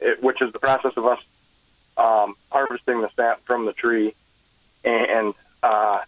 it, 0.00 0.22
which 0.22 0.42
is 0.42 0.52
the 0.52 0.58
process 0.58 0.96
of 0.96 1.06
us 1.06 1.20
um, 1.96 2.34
harvesting 2.50 3.00
the 3.00 3.08
sap 3.08 3.40
from 3.40 3.64
the 3.64 3.72
tree. 3.72 4.14
And 4.84 5.32
uh, 5.62 6.00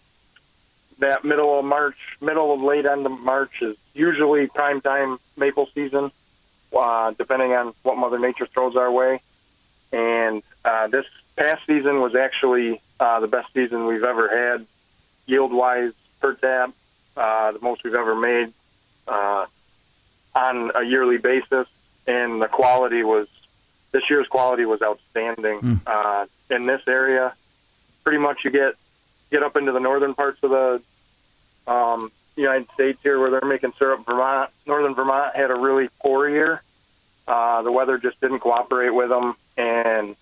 that 0.99 1.23
middle 1.23 1.57
of 1.59 1.65
March, 1.65 2.17
middle 2.21 2.53
of 2.53 2.61
late 2.61 2.85
end 2.85 3.05
of 3.05 3.19
March 3.19 3.61
is 3.61 3.77
usually 3.93 4.47
prime 4.47 4.81
time 4.81 5.17
maple 5.37 5.65
season, 5.65 6.11
uh, 6.77 7.11
depending 7.17 7.53
on 7.53 7.73
what 7.83 7.97
Mother 7.97 8.19
Nature 8.19 8.45
throws 8.45 8.75
our 8.75 8.91
way. 8.91 9.21
And 9.91 10.43
uh, 10.63 10.87
this 10.87 11.05
past 11.35 11.65
season 11.65 12.01
was 12.01 12.15
actually 12.15 12.81
uh, 12.99 13.19
the 13.19 13.27
best 13.27 13.53
season 13.53 13.85
we've 13.85 14.03
ever 14.03 14.27
had, 14.27 14.65
yield 15.25 15.53
wise 15.53 15.93
per 16.19 16.33
tap, 16.33 16.71
uh, 17.17 17.51
the 17.51 17.59
most 17.59 17.83
we've 17.83 17.95
ever 17.95 18.15
made 18.15 18.51
uh, 19.07 19.45
on 20.35 20.71
a 20.75 20.83
yearly 20.83 21.17
basis. 21.17 21.67
And 22.07 22.41
the 22.41 22.47
quality 22.47 23.03
was 23.03 23.27
this 23.91 24.09
year's 24.09 24.27
quality 24.27 24.65
was 24.65 24.81
outstanding 24.81 25.81
uh, 25.87 26.25
in 26.49 26.65
this 26.65 26.87
area. 26.87 27.33
Pretty 28.03 28.19
much, 28.19 28.43
you 28.45 28.51
get 28.51 28.73
get 29.31 29.43
up 29.43 29.55
into 29.55 29.71
the 29.71 29.79
northern 29.79 30.13
parts 30.15 30.43
of 30.43 30.49
the 30.49 30.81
um, 31.67 32.11
United 32.35 32.67
States 32.71 33.01
here, 33.03 33.19
where 33.19 33.29
they're 33.29 33.41
making 33.49 33.71
syrup. 33.73 34.05
Vermont, 34.05 34.49
northern 34.65 34.95
Vermont 34.95 35.35
had 35.35 35.51
a 35.51 35.55
really 35.55 35.89
poor 36.01 36.27
year. 36.27 36.63
Uh, 37.27 37.61
the 37.61 37.71
weather 37.71 37.97
just 37.99 38.19
didn't 38.21 38.39
cooperate 38.39 38.89
with 38.89 39.09
them. 39.09 39.35
And 39.59 40.15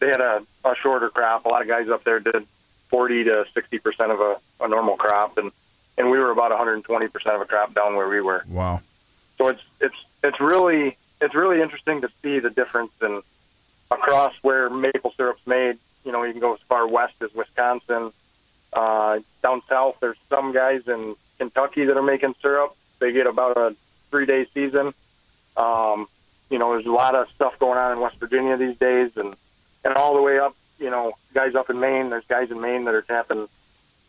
they 0.00 0.08
had 0.08 0.20
a, 0.20 0.42
a 0.64 0.74
shorter 0.74 1.10
crop. 1.10 1.44
A 1.44 1.48
lot 1.48 1.62
of 1.62 1.68
guys 1.68 1.88
up 1.88 2.02
there 2.02 2.18
did 2.18 2.44
40 2.88 3.24
to 3.24 3.44
60 3.52 3.78
percent 3.78 4.10
of 4.10 4.20
a, 4.20 4.36
a 4.60 4.68
normal 4.68 4.96
crop, 4.96 5.38
and 5.38 5.52
and 5.98 6.10
we 6.10 6.18
were 6.18 6.30
about 6.30 6.50
120 6.50 7.08
percent 7.08 7.36
of 7.36 7.42
a 7.42 7.44
crop 7.44 7.74
down 7.74 7.94
where 7.94 8.08
we 8.08 8.20
were. 8.20 8.42
Wow. 8.48 8.80
So 9.36 9.48
it's 9.48 9.62
it's 9.80 10.04
it's 10.24 10.40
really 10.40 10.96
it's 11.20 11.34
really 11.34 11.60
interesting 11.60 12.00
to 12.00 12.08
see 12.08 12.38
the 12.38 12.50
difference 12.50 12.92
in 13.02 13.22
across 13.90 14.34
where 14.42 14.70
maple 14.70 15.12
syrup's 15.12 15.46
made. 15.46 15.76
You 16.04 16.10
know, 16.10 16.24
you 16.24 16.32
can 16.32 16.40
go 16.40 16.54
as 16.54 16.60
far 16.60 16.88
west 16.88 17.22
as 17.22 17.32
Wisconsin. 17.34 18.10
Uh, 18.72 19.20
down 19.42 19.60
south, 19.68 20.00
there's 20.00 20.18
some 20.30 20.52
guys 20.52 20.88
in 20.88 21.14
Kentucky 21.38 21.84
that 21.84 21.96
are 21.96 22.02
making 22.02 22.34
syrup. 22.40 22.74
They 22.98 23.12
get 23.12 23.26
about 23.26 23.56
a 23.58 23.76
three 24.10 24.26
day 24.26 24.46
season. 24.46 24.94
Um, 25.56 26.06
you 26.52 26.58
know, 26.58 26.72
there's 26.72 26.86
a 26.86 26.92
lot 26.92 27.14
of 27.14 27.30
stuff 27.30 27.58
going 27.58 27.78
on 27.78 27.92
in 27.92 28.00
West 28.00 28.16
Virginia 28.20 28.56
these 28.58 28.76
days, 28.76 29.16
and 29.16 29.34
and 29.84 29.94
all 29.94 30.14
the 30.14 30.22
way 30.22 30.38
up. 30.38 30.54
You 30.78 30.90
know, 30.90 31.12
guys 31.32 31.54
up 31.54 31.70
in 31.70 31.80
Maine. 31.80 32.10
There's 32.10 32.26
guys 32.26 32.50
in 32.50 32.60
Maine 32.60 32.84
that 32.84 32.94
are 32.94 33.02
tapping 33.02 33.48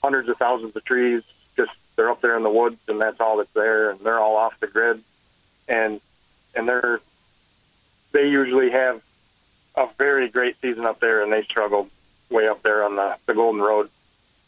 hundreds 0.01 0.27
of 0.27 0.37
thousands 0.37 0.75
of 0.75 0.83
trees. 0.83 1.23
Just 1.55 1.71
they're 1.95 2.11
up 2.11 2.19
there 2.19 2.35
in 2.35 2.43
the 2.43 2.49
woods, 2.49 2.79
and 2.89 2.99
that's 2.99 3.21
all 3.21 3.37
that's 3.37 3.53
there, 3.53 3.91
and 3.91 3.99
they're 4.01 4.19
all 4.19 4.35
off 4.35 4.59
the 4.59 4.67
grid, 4.67 5.01
and 5.69 6.01
and 6.55 6.67
they're 6.67 6.99
they 8.11 8.27
usually 8.27 8.71
have 8.71 9.01
a 9.75 9.87
very 9.97 10.29
great 10.29 10.57
season 10.57 10.85
up 10.85 10.99
there, 10.99 11.23
and 11.23 11.31
they 11.31 11.43
struggled 11.43 11.89
way 12.29 12.47
up 12.47 12.61
there 12.61 12.83
on 12.83 12.97
the 12.97 13.15
the 13.25 13.33
Golden 13.33 13.61
Road. 13.61 13.89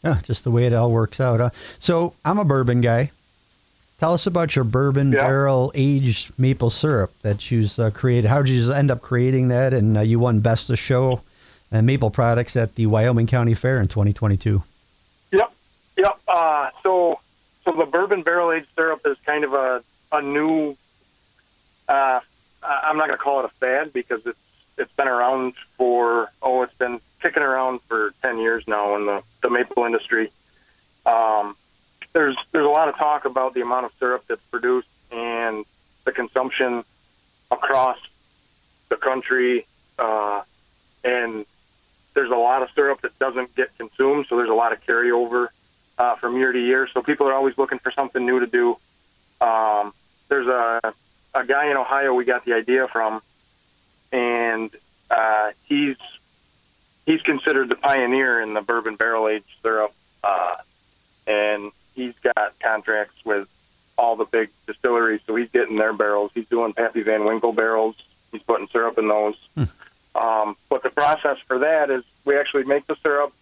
Yeah, 0.04 0.20
just 0.22 0.44
the 0.44 0.50
way 0.50 0.66
it 0.66 0.74
all 0.74 0.90
works 0.90 1.18
out. 1.18 1.40
Huh? 1.40 1.50
So 1.78 2.12
I'm 2.24 2.38
a 2.38 2.44
bourbon 2.44 2.82
guy. 2.82 3.10
Tell 3.98 4.12
us 4.12 4.26
about 4.26 4.54
your 4.54 4.64
bourbon 4.64 5.12
Yeah. 5.12 5.22
barrel 5.26 5.72
aged 5.74 6.38
maple 6.38 6.68
syrup 6.70 7.12
that 7.22 7.50
you 7.50 7.66
uh, 7.78 7.90
created. 7.90 8.28
How 8.28 8.42
did 8.42 8.50
you 8.50 8.72
end 8.72 8.90
up 8.90 9.00
creating 9.00 9.48
that? 9.48 9.72
And 9.72 9.96
uh, 9.96 10.00
you 10.02 10.18
won 10.18 10.40
Best 10.40 10.68
of 10.68 10.78
Show 10.78 11.22
and 11.72 11.86
Maple 11.86 12.10
Products 12.10 12.56
at 12.56 12.74
the 12.74 12.86
Wyoming 12.86 13.26
County 13.26 13.54
Fair 13.54 13.80
in 13.80 13.88
2022. 13.88 14.62
Yep, 15.32 15.52
yep. 15.96 16.18
Uh, 16.28 16.70
so, 16.82 17.18
so 17.64 17.72
the 17.72 17.86
bourbon 17.86 18.22
barrel 18.22 18.52
aged 18.52 18.68
syrup 18.74 19.00
is 19.06 19.18
kind 19.20 19.44
of 19.44 19.52
a 19.54 19.82
a 20.12 20.22
new. 20.22 20.76
Uh, 21.88 22.20
I'm 22.62 22.96
not 22.96 23.06
going 23.08 23.18
to 23.18 23.22
call 23.22 23.40
it 23.40 23.44
a 23.46 23.48
fad 23.48 23.92
because 23.92 24.24
it's 24.26 24.38
it's 24.78 24.92
been 24.92 25.08
around 25.08 25.54
for 25.76 26.30
oh, 26.42 26.62
it's 26.62 26.74
been 26.76 27.00
kicking 27.22 27.42
around 27.42 27.80
for 27.82 28.12
ten 28.22 28.38
years 28.38 28.68
now 28.68 28.94
in 28.96 29.06
the 29.06 29.22
the 29.42 29.50
maple 29.50 29.84
industry. 29.84 30.30
Um, 31.06 31.56
there's 32.16 32.36
there's 32.50 32.64
a 32.64 32.70
lot 32.70 32.88
of 32.88 32.96
talk 32.96 33.26
about 33.26 33.52
the 33.52 33.60
amount 33.60 33.84
of 33.84 33.92
syrup 33.92 34.24
that's 34.26 34.44
produced 34.46 34.88
and 35.12 35.66
the 36.04 36.12
consumption 36.12 36.82
across 37.50 37.98
the 38.88 38.96
country, 38.96 39.66
uh, 39.98 40.40
and 41.04 41.44
there's 42.14 42.30
a 42.30 42.36
lot 42.36 42.62
of 42.62 42.70
syrup 42.70 43.02
that 43.02 43.16
doesn't 43.18 43.54
get 43.54 43.68
consumed, 43.76 44.24
so 44.26 44.38
there's 44.38 44.48
a 44.48 44.54
lot 44.54 44.72
of 44.72 44.82
carryover 44.86 45.48
uh, 45.98 46.14
from 46.14 46.38
year 46.38 46.52
to 46.52 46.58
year. 46.58 46.86
So 46.86 47.02
people 47.02 47.28
are 47.28 47.34
always 47.34 47.58
looking 47.58 47.78
for 47.78 47.90
something 47.90 48.24
new 48.24 48.40
to 48.40 48.46
do. 48.46 48.78
Um, 49.42 49.92
there's 50.30 50.46
a 50.46 50.80
a 51.34 51.44
guy 51.44 51.70
in 51.70 51.76
Ohio 51.76 52.14
we 52.14 52.24
got 52.24 52.46
the 52.46 52.54
idea 52.54 52.88
from, 52.88 53.20
and 54.10 54.70
uh, 55.10 55.50
he's 55.66 55.98
he's 57.04 57.20
considered 57.20 57.68
the 57.68 57.76
pioneer 57.76 58.40
in 58.40 58.54
the 58.54 58.62
bourbon 58.62 58.96
barrel 58.96 59.28
aged 59.28 59.44
syrup, 59.60 59.92
uh, 60.24 60.56
and 61.26 61.72
he's 61.96 62.14
got 62.18 62.54
contracts 62.60 63.24
with 63.24 63.48
all 63.98 64.14
the 64.14 64.26
big 64.26 64.50
distilleries, 64.66 65.22
so 65.26 65.34
he's 65.34 65.50
getting 65.50 65.76
their 65.76 65.94
barrels. 65.94 66.30
He's 66.34 66.48
doing 66.48 66.72
Pappy 66.74 67.02
Van 67.02 67.24
Winkle 67.24 67.52
barrels. 67.52 67.96
He's 68.30 68.42
putting 68.42 68.68
syrup 68.68 68.98
in 68.98 69.08
those. 69.08 69.48
Um, 70.14 70.56
but 70.70 70.82
the 70.82 70.90
process 70.90 71.38
for 71.38 71.58
that 71.60 71.90
is 71.90 72.04
we 72.24 72.38
actually 72.38 72.64
make 72.64 72.86
the 72.86 72.94
syrup. 72.96 73.32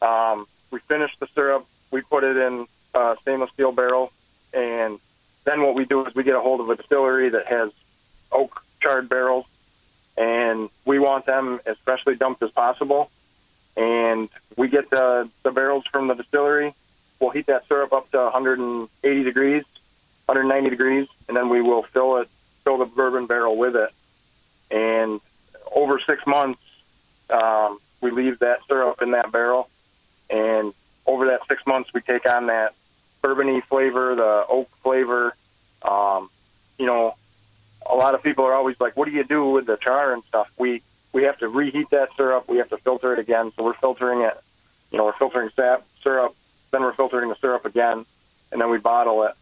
Um, 0.00 0.46
we 0.70 0.78
finish 0.78 1.16
the 1.18 1.26
syrup. 1.26 1.66
We 1.90 2.02
put 2.02 2.24
it 2.24 2.36
in 2.36 2.66
a 2.94 3.16
stainless 3.20 3.50
steel 3.50 3.72
barrel, 3.72 4.12
and 4.54 4.98
then 5.44 5.62
what 5.62 5.74
we 5.74 5.84
do 5.84 6.04
is 6.06 6.14
we 6.14 6.22
get 6.22 6.36
a 6.36 6.40
hold 6.40 6.60
of 6.60 6.70
a 6.70 6.76
distillery 6.76 7.28
that 7.30 7.46
has 7.46 7.72
oak 8.30 8.62
charred 8.80 9.08
barrels, 9.08 9.46
and 10.16 10.68
we 10.84 10.98
want 10.98 11.26
them 11.26 11.60
as 11.66 11.76
freshly 11.78 12.14
dumped 12.14 12.42
as 12.42 12.50
possible. 12.50 13.10
And 13.76 14.28
we 14.56 14.68
get 14.68 14.90
the, 14.90 15.28
the 15.42 15.52
barrels 15.52 15.86
from 15.86 16.08
the 16.08 16.14
distillery. 16.14 16.74
We'll 17.20 17.30
heat 17.30 17.46
that 17.46 17.66
syrup 17.66 17.92
up 17.92 18.10
to 18.12 18.18
180 18.18 19.22
degrees, 19.22 19.64
190 20.26 20.70
degrees, 20.70 21.08
and 21.28 21.36
then 21.36 21.48
we 21.48 21.60
will 21.60 21.82
fill 21.82 22.16
it, 22.18 22.28
fill 22.64 22.78
the 22.78 22.86
bourbon 22.86 23.26
barrel 23.26 23.56
with 23.56 23.76
it. 23.76 23.90
And 24.70 25.20
over 25.74 25.98
six 25.98 26.26
months, 26.26 26.60
um, 27.28 27.78
we 28.00 28.10
leave 28.10 28.38
that 28.38 28.64
syrup 28.66 29.02
in 29.02 29.10
that 29.10 29.30
barrel, 29.30 29.68
and 30.30 30.72
over 31.06 31.26
that 31.26 31.46
six 31.46 31.66
months, 31.66 31.92
we 31.92 32.00
take 32.00 32.28
on 32.28 32.46
that 32.46 32.74
bourbony 33.22 33.62
flavor, 33.62 34.14
the 34.14 34.44
oak 34.48 34.68
flavor. 34.68 35.34
Um, 35.82 36.30
you 36.78 36.86
know, 36.86 37.14
a 37.88 37.94
lot 37.94 38.14
of 38.14 38.22
people 38.22 38.44
are 38.44 38.54
always 38.54 38.80
like, 38.80 38.96
"What 38.96 39.06
do 39.06 39.10
you 39.10 39.24
do 39.24 39.50
with 39.50 39.66
the 39.66 39.76
char 39.76 40.12
and 40.12 40.22
stuff?" 40.24 40.52
We 40.58 40.82
we 41.12 41.24
have 41.24 41.38
to 41.38 41.48
reheat 41.48 41.90
that 41.90 42.14
syrup. 42.16 42.48
We 42.48 42.58
have 42.58 42.68
to 42.70 42.78
filter 42.78 43.12
it 43.12 43.18
again. 43.18 43.50
So 43.52 43.64
we're 43.64 43.74
filtering 43.74 44.22
it. 44.22 44.34
You 44.90 44.98
know, 44.98 45.04
we're 45.04 45.12
filtering 45.12 45.50
sap 45.50 45.84
syrup, 46.02 46.34
then 46.70 46.82
we're 46.82 46.92
filtering 46.92 47.28
the 47.28 47.34
syrup 47.36 47.64
again, 47.64 48.04
and 48.52 48.60
then 48.60 48.70
we 48.70 48.78
bottle 48.78 49.24
it. 49.24 49.32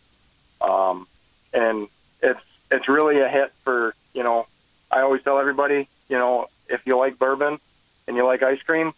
Um, 0.60 1.06
and 1.52 1.88
it's 2.22 2.40
it's 2.70 2.88
really 2.88 3.20
a 3.20 3.28
hit 3.28 3.52
for 3.52 3.94
you 4.14 4.22
know. 4.22 4.46
I 4.90 5.00
always 5.00 5.22
tell 5.22 5.38
everybody, 5.38 5.86
you 6.08 6.18
know, 6.18 6.46
if 6.68 6.86
you 6.86 6.96
like 6.96 7.18
bourbon 7.18 7.58
and 8.06 8.16
you 8.16 8.24
like 8.24 8.42
ice 8.42 8.62
cream, 8.62 8.92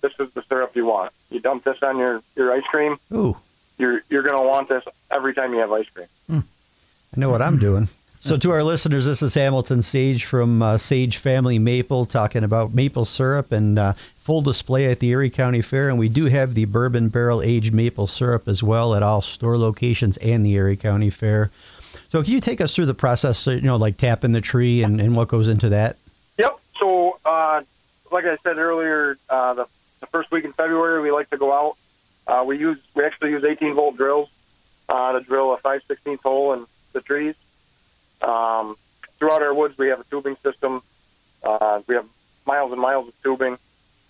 this 0.00 0.18
is 0.18 0.32
the 0.32 0.42
syrup 0.42 0.74
you 0.74 0.86
want. 0.86 1.12
You 1.30 1.40
dump 1.40 1.64
this 1.64 1.82
on 1.82 1.98
your 1.98 2.22
your 2.36 2.52
ice 2.52 2.64
cream, 2.64 2.96
Ooh, 3.12 3.36
you're 3.78 4.00
you're 4.08 4.22
going 4.22 4.36
to 4.40 4.46
want 4.46 4.68
this 4.68 4.84
every 5.10 5.34
time 5.34 5.52
you 5.52 5.58
have 5.60 5.72
ice 5.72 5.88
cream. 5.90 6.08
I 6.30 7.20
know 7.20 7.30
what 7.30 7.42
I'm 7.42 7.58
doing. 7.58 7.88
So, 8.20 8.36
to 8.36 8.50
our 8.50 8.64
listeners, 8.64 9.04
this 9.04 9.22
is 9.22 9.34
Hamilton 9.34 9.82
Sage 9.82 10.24
from 10.24 10.60
uh, 10.60 10.78
Sage 10.78 11.18
Family 11.18 11.58
Maple 11.58 12.06
talking 12.06 12.42
about 12.42 12.74
maple 12.74 13.04
syrup 13.04 13.52
and 13.52 13.78
uh, 13.78 13.92
full 13.92 14.42
display 14.42 14.86
at 14.86 14.98
the 14.98 15.08
Erie 15.10 15.30
County 15.30 15.60
Fair. 15.60 15.88
And 15.88 15.98
we 15.98 16.08
do 16.08 16.24
have 16.24 16.54
the 16.54 16.64
bourbon 16.64 17.08
barrel 17.08 17.42
aged 17.42 17.72
maple 17.72 18.06
syrup 18.06 18.48
as 18.48 18.62
well 18.62 18.94
at 18.94 19.02
all 19.02 19.22
store 19.22 19.56
locations 19.56 20.16
and 20.16 20.44
the 20.44 20.54
Erie 20.54 20.76
County 20.76 21.10
Fair. 21.10 21.50
So, 22.08 22.22
can 22.22 22.32
you 22.32 22.40
take 22.40 22.60
us 22.60 22.74
through 22.74 22.86
the 22.86 22.94
process, 22.94 23.46
uh, 23.46 23.52
you 23.52 23.60
know, 23.60 23.76
like 23.76 23.96
tapping 23.96 24.32
the 24.32 24.40
tree 24.40 24.82
and, 24.82 25.00
and 25.00 25.14
what 25.14 25.28
goes 25.28 25.46
into 25.46 25.68
that? 25.68 25.96
Yep. 26.38 26.58
So, 26.80 27.18
uh, 27.24 27.62
like 28.10 28.24
I 28.24 28.36
said 28.36 28.56
earlier, 28.56 29.18
uh, 29.28 29.54
the, 29.54 29.66
the 30.00 30.06
first 30.06 30.32
week 30.32 30.44
in 30.44 30.52
February, 30.52 31.00
we 31.00 31.12
like 31.12 31.30
to 31.30 31.36
go 31.36 31.52
out. 31.52 31.76
Uh, 32.26 32.42
we 32.44 32.58
use 32.58 32.78
we 32.96 33.04
actually 33.04 33.30
use 33.30 33.44
18 33.44 33.74
volt 33.74 33.96
drills 33.96 34.30
to 34.88 35.22
drill 35.24 35.52
a 35.52 35.58
5 35.58 35.82
16 35.82 36.18
hole 36.24 36.54
in 36.54 36.66
the 36.92 37.00
trees. 37.00 37.36
Um, 38.22 38.76
throughout 39.18 39.42
our 39.42 39.54
woods, 39.54 39.76
we 39.78 39.88
have 39.88 40.00
a 40.00 40.04
tubing 40.04 40.36
system. 40.36 40.82
Uh, 41.42 41.80
we 41.86 41.94
have 41.94 42.06
miles 42.46 42.72
and 42.72 42.80
miles 42.80 43.08
of 43.08 43.22
tubing, 43.22 43.58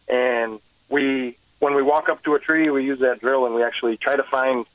and 0.09 0.61
we 0.89 1.37
when 1.59 1.75
we 1.75 1.83
walk 1.83 2.09
up 2.09 2.23
to 2.25 2.35
a 2.35 2.39
tree, 2.39 2.69
we 2.71 2.85
use 2.85 2.99
that 3.01 3.21
drill 3.21 3.47
and 3.47 3.55
we 3.55 3.63
actually 3.63 3.97
try 3.97 4.15
to 4.15 4.23
find 4.23 4.67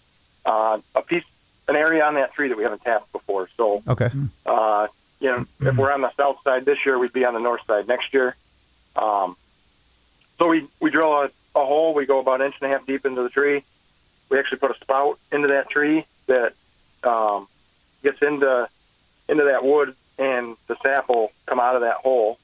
uh, 0.46 0.80
a 0.96 1.02
piece, 1.04 1.24
an 1.68 1.76
area 1.76 2.04
on 2.04 2.16
that 2.16 2.34
tree 2.34 2.48
that 2.50 2.58
we 2.58 2.64
haven't 2.64 2.82
tapped 2.82 3.12
before. 3.12 3.48
So 3.56 3.84
Okay. 3.88 4.10
uh, 4.46 4.88
you 5.20 5.30
know, 5.30 5.46
if 5.62 5.78
we're 5.78 5.92
on 5.92 6.02
the 6.02 6.12
south 6.14 6.42
side 6.42 6.66
this 6.66 6.84
year, 6.86 6.98
we'd 6.98 7.14
be 7.14 7.24
on 7.24 7.36
the 7.36 7.40
north 7.40 7.64
side 7.68 7.88
next 7.88 8.12
year. 8.16 8.36
Um, 8.96 9.36
so 10.40 10.48
we, 10.48 10.66
we 10.80 10.90
drill 10.90 11.14
a, 11.14 11.26
a 11.56 11.64
hole. 11.66 11.94
We 11.94 12.08
go 12.08 12.20
about 12.20 12.42
an 12.42 12.48
inch 12.48 12.56
and 12.60 12.72
a 12.72 12.76
half 12.76 12.88
deep 12.88 13.06
into 13.06 13.22
the 13.22 13.30
tree. 13.30 13.64
We 14.32 14.40
actually 14.40 14.58
put 14.58 14.72
a 14.72 14.80
spout 14.80 15.20
into 15.32 15.50
that 15.50 15.70
tree 15.70 16.06
that 16.26 16.54
um, 17.04 17.48
gets 18.02 18.24
into 18.24 18.68
into 19.30 19.44
that 19.46 19.64
wood, 19.64 19.96
and 20.18 20.56
the 20.68 20.76
sap 20.78 21.10
will 21.10 21.32
come 21.46 21.60
out 21.60 21.76
of 21.76 21.82
that 21.82 21.96
hole. 21.96 22.38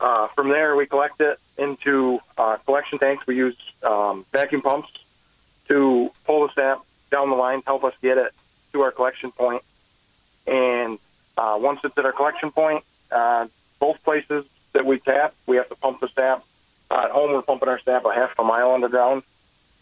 Uh, 0.00 0.28
from 0.28 0.48
there, 0.48 0.76
we 0.76 0.86
collect 0.86 1.20
it 1.20 1.38
into 1.56 2.20
uh, 2.36 2.56
collection 2.58 2.98
tanks. 2.98 3.26
We 3.26 3.36
use 3.36 3.56
um, 3.82 4.24
vacuum 4.32 4.62
pumps 4.62 4.92
to 5.68 6.10
pull 6.24 6.46
the 6.46 6.52
sap 6.52 6.80
down 7.10 7.30
the 7.30 7.36
line 7.36 7.60
to 7.60 7.66
help 7.66 7.84
us 7.84 7.94
get 8.00 8.16
it 8.18 8.32
to 8.72 8.82
our 8.82 8.90
collection 8.90 9.32
point. 9.32 9.62
And 10.46 10.98
uh, 11.36 11.58
once 11.60 11.80
it's 11.84 11.96
at 11.98 12.04
our 12.04 12.12
collection 12.12 12.50
point, 12.50 12.84
uh, 13.10 13.46
both 13.80 14.02
places 14.04 14.48
that 14.72 14.84
we 14.84 14.98
tap, 14.98 15.34
we 15.46 15.56
have 15.56 15.68
to 15.68 15.74
pump 15.74 16.00
the 16.00 16.08
sap. 16.08 16.44
Uh, 16.90 17.02
at 17.04 17.10
home, 17.10 17.32
we're 17.32 17.42
pumping 17.42 17.68
our 17.68 17.78
sap 17.78 18.04
a 18.04 18.14
half 18.14 18.38
a 18.38 18.44
mile 18.44 18.72
underground. 18.72 19.22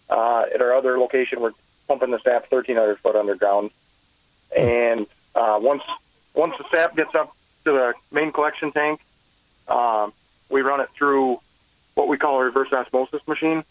Uh, 0.09 0.45
at 0.53 0.63
our 0.63 0.75
other 0.75 0.99
location, 0.99 1.41
we're 1.41 1.53
pumping 1.89 2.11
the 2.11 2.19
sap 2.19 2.51
1,300 2.51 2.99
foot 2.99 3.17
underground. 3.17 3.71
And 4.57 5.07
once 5.35 5.83
once 6.37 6.57
the 6.59 6.65
sap 6.71 6.95
gets 6.95 7.15
up 7.15 7.31
to 7.65 7.73
the 7.73 7.95
main 8.13 8.31
collection 8.31 8.71
tank, 8.71 9.01
um, 9.69 10.13
we 10.51 10.61
run 10.61 10.81
it 10.81 10.91
through 10.91 11.39
what 11.95 12.07
we 12.07 12.17
call 12.17 12.41
a 12.41 12.45
reverse 12.45 12.73
osmosis 12.73 13.27
machine. 13.27 13.65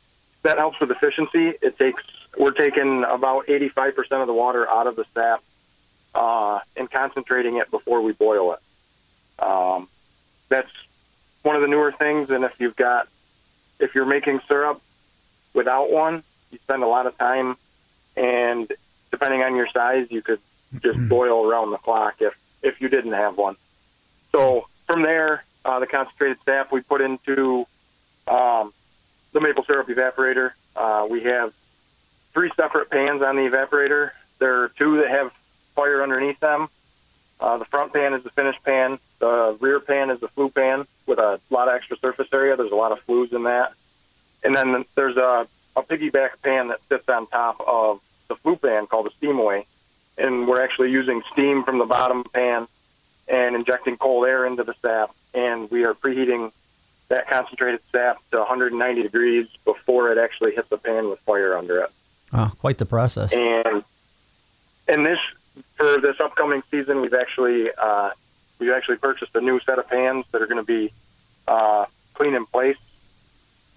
That 0.44 0.58
helps 0.58 0.80
with 0.80 0.92
efficiency. 0.92 1.54
It 1.62 1.78
takes 1.78 2.04
we're 2.38 2.52
taking 2.52 3.04
about 3.04 3.46
85% 3.48 4.22
of 4.22 4.28
the 4.28 4.34
water 4.34 4.70
out 4.70 4.88
of 4.88 4.96
the 4.96 5.06
sap 5.06 5.42
uh, 6.14 6.60
and 6.76 6.92
concentrating 6.92 7.58
it 7.58 7.72
before 7.72 8.02
we 8.02 8.12
boil 8.12 8.54
it. 8.54 8.60
Um, 9.44 9.88
that's 10.50 10.72
one 11.44 11.56
of 11.56 11.62
the 11.62 11.68
newer 11.68 11.92
things. 11.92 12.30
And 12.30 12.44
if 12.44 12.60
you've 12.60 12.76
got, 12.76 13.08
if 13.80 13.96
you're 13.96 14.06
making 14.06 14.42
syrup 14.42 14.82
without 15.54 15.92
one, 15.92 16.24
you 16.52 16.58
spend 16.58 16.84
a 16.84 16.88
lot 16.88 17.06
of 17.08 17.18
time, 17.18 17.56
and 18.16 18.72
depending 19.12 19.42
on 19.42 19.56
your 19.56 19.68
size, 19.68 20.12
you 20.12 20.22
could 20.22 20.40
just 20.82 21.10
boil 21.10 21.50
around 21.50 21.72
the 21.72 21.78
clock 21.78 22.22
if 22.22 22.38
if 22.66 22.82
you 22.82 22.90
didn't 22.90 23.14
have 23.14 23.38
one. 23.38 23.56
So 24.32 24.68
from 24.88 25.04
there, 25.04 25.44
uh, 25.64 25.80
the 25.80 25.88
concentrated 25.88 26.40
sap 26.44 26.72
we 26.72 26.82
put 26.82 27.02
into 27.02 27.66
um, 28.28 28.74
the 29.34 29.40
maple 29.40 29.64
syrup 29.64 29.88
evaporator. 29.88 30.52
Uh, 30.76 31.08
we 31.10 31.24
have 31.24 31.54
three 32.34 32.52
separate 32.56 32.90
pans 32.90 33.22
on 33.22 33.36
the 33.36 33.44
evaporator. 33.44 34.12
There 34.40 34.64
are 34.64 34.70
two 34.70 34.98
that 34.98 35.10
have 35.10 35.32
fire 35.76 36.04
underneath 36.04 36.40
them. 36.40 36.68
Uh, 37.40 37.58
the 37.58 37.66
front 37.66 37.94
pan 37.94 38.14
is 38.14 38.24
the 38.24 38.30
finished 38.30 38.64
pan. 38.64 38.98
The 39.20 39.58
rear 39.60 39.80
pan 39.80 40.10
is 40.10 40.20
the 40.20 40.28
flue 40.28 40.50
pan 40.50 40.86
with 41.06 41.20
a 41.20 41.40
lot 41.50 41.68
of 41.68 41.76
extra 41.76 41.98
surface 41.98 42.30
area. 42.34 42.56
There's 42.56 42.72
a 42.72 42.76
lot 42.76 42.92
of 42.92 43.00
flues 43.00 43.34
in 43.34 43.44
that. 43.44 43.74
And 44.44 44.56
then 44.56 44.86
there's 44.96 45.18
a, 45.18 45.48
a 45.76 45.84
piggyback 45.84 46.42
pan 46.44 46.70
that 46.70 46.82
sits 46.84 47.08
on 47.10 47.28
top 47.28 47.60
of 47.68 48.02
the 48.28 48.36
flue 48.36 48.56
pan 48.56 48.88
called 48.88 49.06
the 49.06 49.12
steamway. 49.12 49.66
And 50.18 50.48
we're 50.48 50.62
actually 50.62 50.92
using 50.92 51.22
steam 51.32 51.64
from 51.64 51.78
the 51.78 51.86
bottom 51.86 52.24
pan 52.24 52.68
and 53.28 53.56
injecting 53.56 53.98
cold 53.98 54.26
air 54.26 54.46
into 54.46 54.64
the 54.64 54.74
sap. 54.74 55.12
And 55.34 55.70
we 55.70 55.86
are 55.86 55.94
preheating 55.94 56.52
that 57.10 57.28
concentrated 57.28 57.82
sap 57.92 58.18
to 58.32 58.38
190 58.38 59.04
degrees 59.04 59.48
before 59.66 60.12
it 60.12 60.18
actually 60.18 60.56
hits 60.56 60.70
the 60.70 60.78
pan 60.78 61.10
with 61.10 61.20
fire 61.20 61.58
under 61.58 61.82
it. 61.82 61.90
Oh, 62.34 62.52
quite 62.60 62.78
the 62.78 62.86
process. 62.86 63.32
And 63.34 63.84
and 64.88 65.06
this 65.06 65.20
for 65.76 66.00
this 66.00 66.20
upcoming 66.20 66.62
season, 66.64 67.02
we've 67.02 67.14
actually 67.14 67.70
uh, 67.78 68.12
we've 68.60 68.72
actually 68.72 68.98
purchased 68.98 69.36
a 69.36 69.42
new 69.42 69.60
set 69.60 69.80
of 69.80 69.88
pans 69.90 70.26
that 70.32 70.42
are 70.42 70.48
going 70.48 70.64
to 70.64 70.68
be 70.68 70.92
uh, 71.48 71.86
clean 72.14 72.36
in 72.36 72.46
place, 72.46 72.80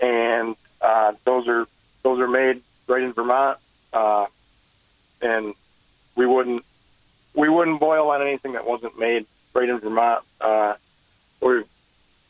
and 0.01 0.57
uh, 0.81 1.13
those 1.25 1.49
are 1.49 1.67
those 2.03 2.19
are 2.21 2.29
made 2.29 2.61
right 2.87 3.03
in 3.03 3.13
Vermont, 3.13 3.59
uh, 3.93 4.27
and 5.21 5.55
we 6.19 6.27
wouldn't 6.27 6.63
we 7.35 7.49
wouldn't 7.49 7.81
boil 7.81 8.11
on 8.11 8.21
anything 8.21 8.53
that 8.53 8.67
wasn't 8.67 8.99
made 8.99 9.25
right 9.55 9.69
in 9.69 9.79
Vermont. 9.79 10.25
Uh, 10.41 10.75
we're 11.41 11.63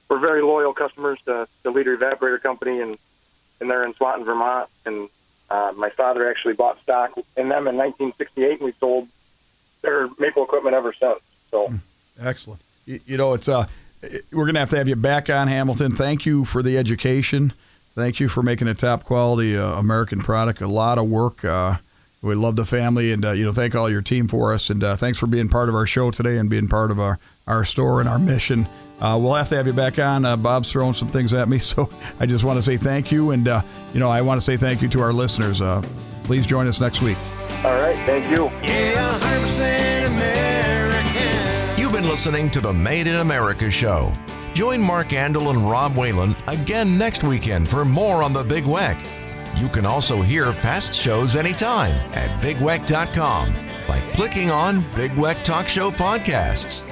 we're 0.08 0.18
very 0.18 0.42
loyal 0.42 0.72
customers 0.72 1.20
to 1.22 1.48
the 1.62 1.70
Leader 1.70 1.96
Evaporator 1.96 2.40
Company, 2.40 2.80
and 2.80 2.98
and 3.60 3.68
they're 3.68 3.84
in 3.84 3.94
Swanton, 3.94 4.24
Vermont, 4.24 4.68
and 4.86 5.08
uh, 5.50 5.72
my 5.76 5.88
father 5.88 6.28
actually 6.30 6.54
bought 6.54 6.80
stock 6.80 7.12
in 7.36 7.48
them 7.48 7.66
in 7.66 7.76
1968, 7.76 8.52
and 8.52 8.60
we 8.60 8.72
sold 8.72 9.08
their 9.82 10.08
maple 10.20 10.44
equipment 10.44 10.76
ever 10.76 10.92
since. 10.92 11.20
So, 11.50 11.72
Excellent. 12.20 12.60
You, 12.84 13.00
you 13.06 13.16
know, 13.16 13.32
it's 13.32 13.48
uh, 13.48 13.66
we're 14.32 14.46
gonna 14.46 14.60
have 14.60 14.70
to 14.70 14.76
have 14.76 14.88
you 14.88 14.96
back 14.96 15.30
on 15.30 15.48
Hamilton. 15.48 15.96
Thank 15.96 16.26
you 16.26 16.44
for 16.44 16.62
the 16.62 16.76
education. 16.76 17.54
Thank 17.94 18.20
you 18.20 18.28
for 18.28 18.42
making 18.42 18.68
a 18.68 18.74
top 18.74 19.04
quality 19.04 19.56
uh, 19.56 19.72
American 19.72 20.20
product. 20.20 20.60
A 20.60 20.68
lot 20.68 20.98
of 20.98 21.08
work. 21.08 21.44
Uh, 21.44 21.76
we 22.22 22.34
love 22.34 22.56
the 22.56 22.64
family, 22.64 23.12
and 23.12 23.24
uh, 23.24 23.30
you 23.32 23.44
know, 23.44 23.52
thank 23.52 23.74
all 23.74 23.88
your 23.88 24.02
team 24.02 24.26
for 24.28 24.52
us, 24.52 24.70
and 24.70 24.82
uh, 24.82 24.96
thanks 24.96 25.18
for 25.18 25.26
being 25.26 25.48
part 25.48 25.68
of 25.68 25.74
our 25.74 25.86
show 25.86 26.10
today 26.10 26.38
and 26.38 26.50
being 26.50 26.68
part 26.68 26.90
of 26.90 26.98
our 26.98 27.18
our 27.46 27.64
store 27.64 28.00
and 28.00 28.08
our 28.08 28.18
mission. 28.18 28.66
Uh, 29.00 29.16
we'll 29.20 29.34
have 29.34 29.48
to 29.48 29.56
have 29.56 29.66
you 29.66 29.72
back 29.72 29.98
on. 30.00 30.24
Uh, 30.24 30.36
Bob's 30.36 30.72
throwing 30.72 30.92
some 30.92 31.06
things 31.08 31.32
at 31.32 31.48
me, 31.48 31.58
so 31.60 31.88
I 32.18 32.26
just 32.26 32.44
want 32.44 32.56
to 32.58 32.62
say 32.62 32.76
thank 32.76 33.12
you, 33.12 33.30
and 33.30 33.46
uh, 33.46 33.62
you 33.94 34.00
know, 34.00 34.08
I 34.10 34.20
want 34.22 34.40
to 34.40 34.44
say 34.44 34.56
thank 34.56 34.82
you 34.82 34.88
to 34.88 35.00
our 35.00 35.12
listeners. 35.12 35.60
Uh, 35.60 35.82
please 36.24 36.46
join 36.46 36.66
us 36.66 36.80
next 36.80 37.00
week. 37.02 37.16
all 37.64 37.74
right, 37.74 37.96
thank 38.06 38.28
you. 38.30 38.46
Yeah, 38.62 39.18
100% 39.20 40.06
American. 40.08 41.78
You've 41.80 41.92
been 41.92 42.08
listening 42.08 42.50
to 42.50 42.60
the 42.60 42.72
Made 42.72 43.06
in 43.06 43.16
America 43.16 43.70
show. 43.70 44.12
Join 44.54 44.80
Mark 44.80 45.08
Andol 45.08 45.50
and 45.50 45.70
Rob 45.70 45.94
Whalen 45.96 46.34
again 46.48 46.98
next 46.98 47.22
weekend 47.22 47.68
for 47.68 47.84
more 47.84 48.22
on 48.24 48.32
the 48.32 48.42
Big 48.42 48.64
Weck. 48.64 48.98
You 49.58 49.68
can 49.68 49.84
also 49.84 50.22
hear 50.22 50.52
past 50.52 50.94
shows 50.94 51.34
anytime 51.34 51.92
at 52.14 52.30
bigweck.com 52.40 53.52
by 53.88 53.98
clicking 54.14 54.52
on 54.52 54.84
Big 54.94 55.10
Weck 55.12 55.42
Talk 55.42 55.66
Show 55.66 55.90
Podcasts. 55.90 56.87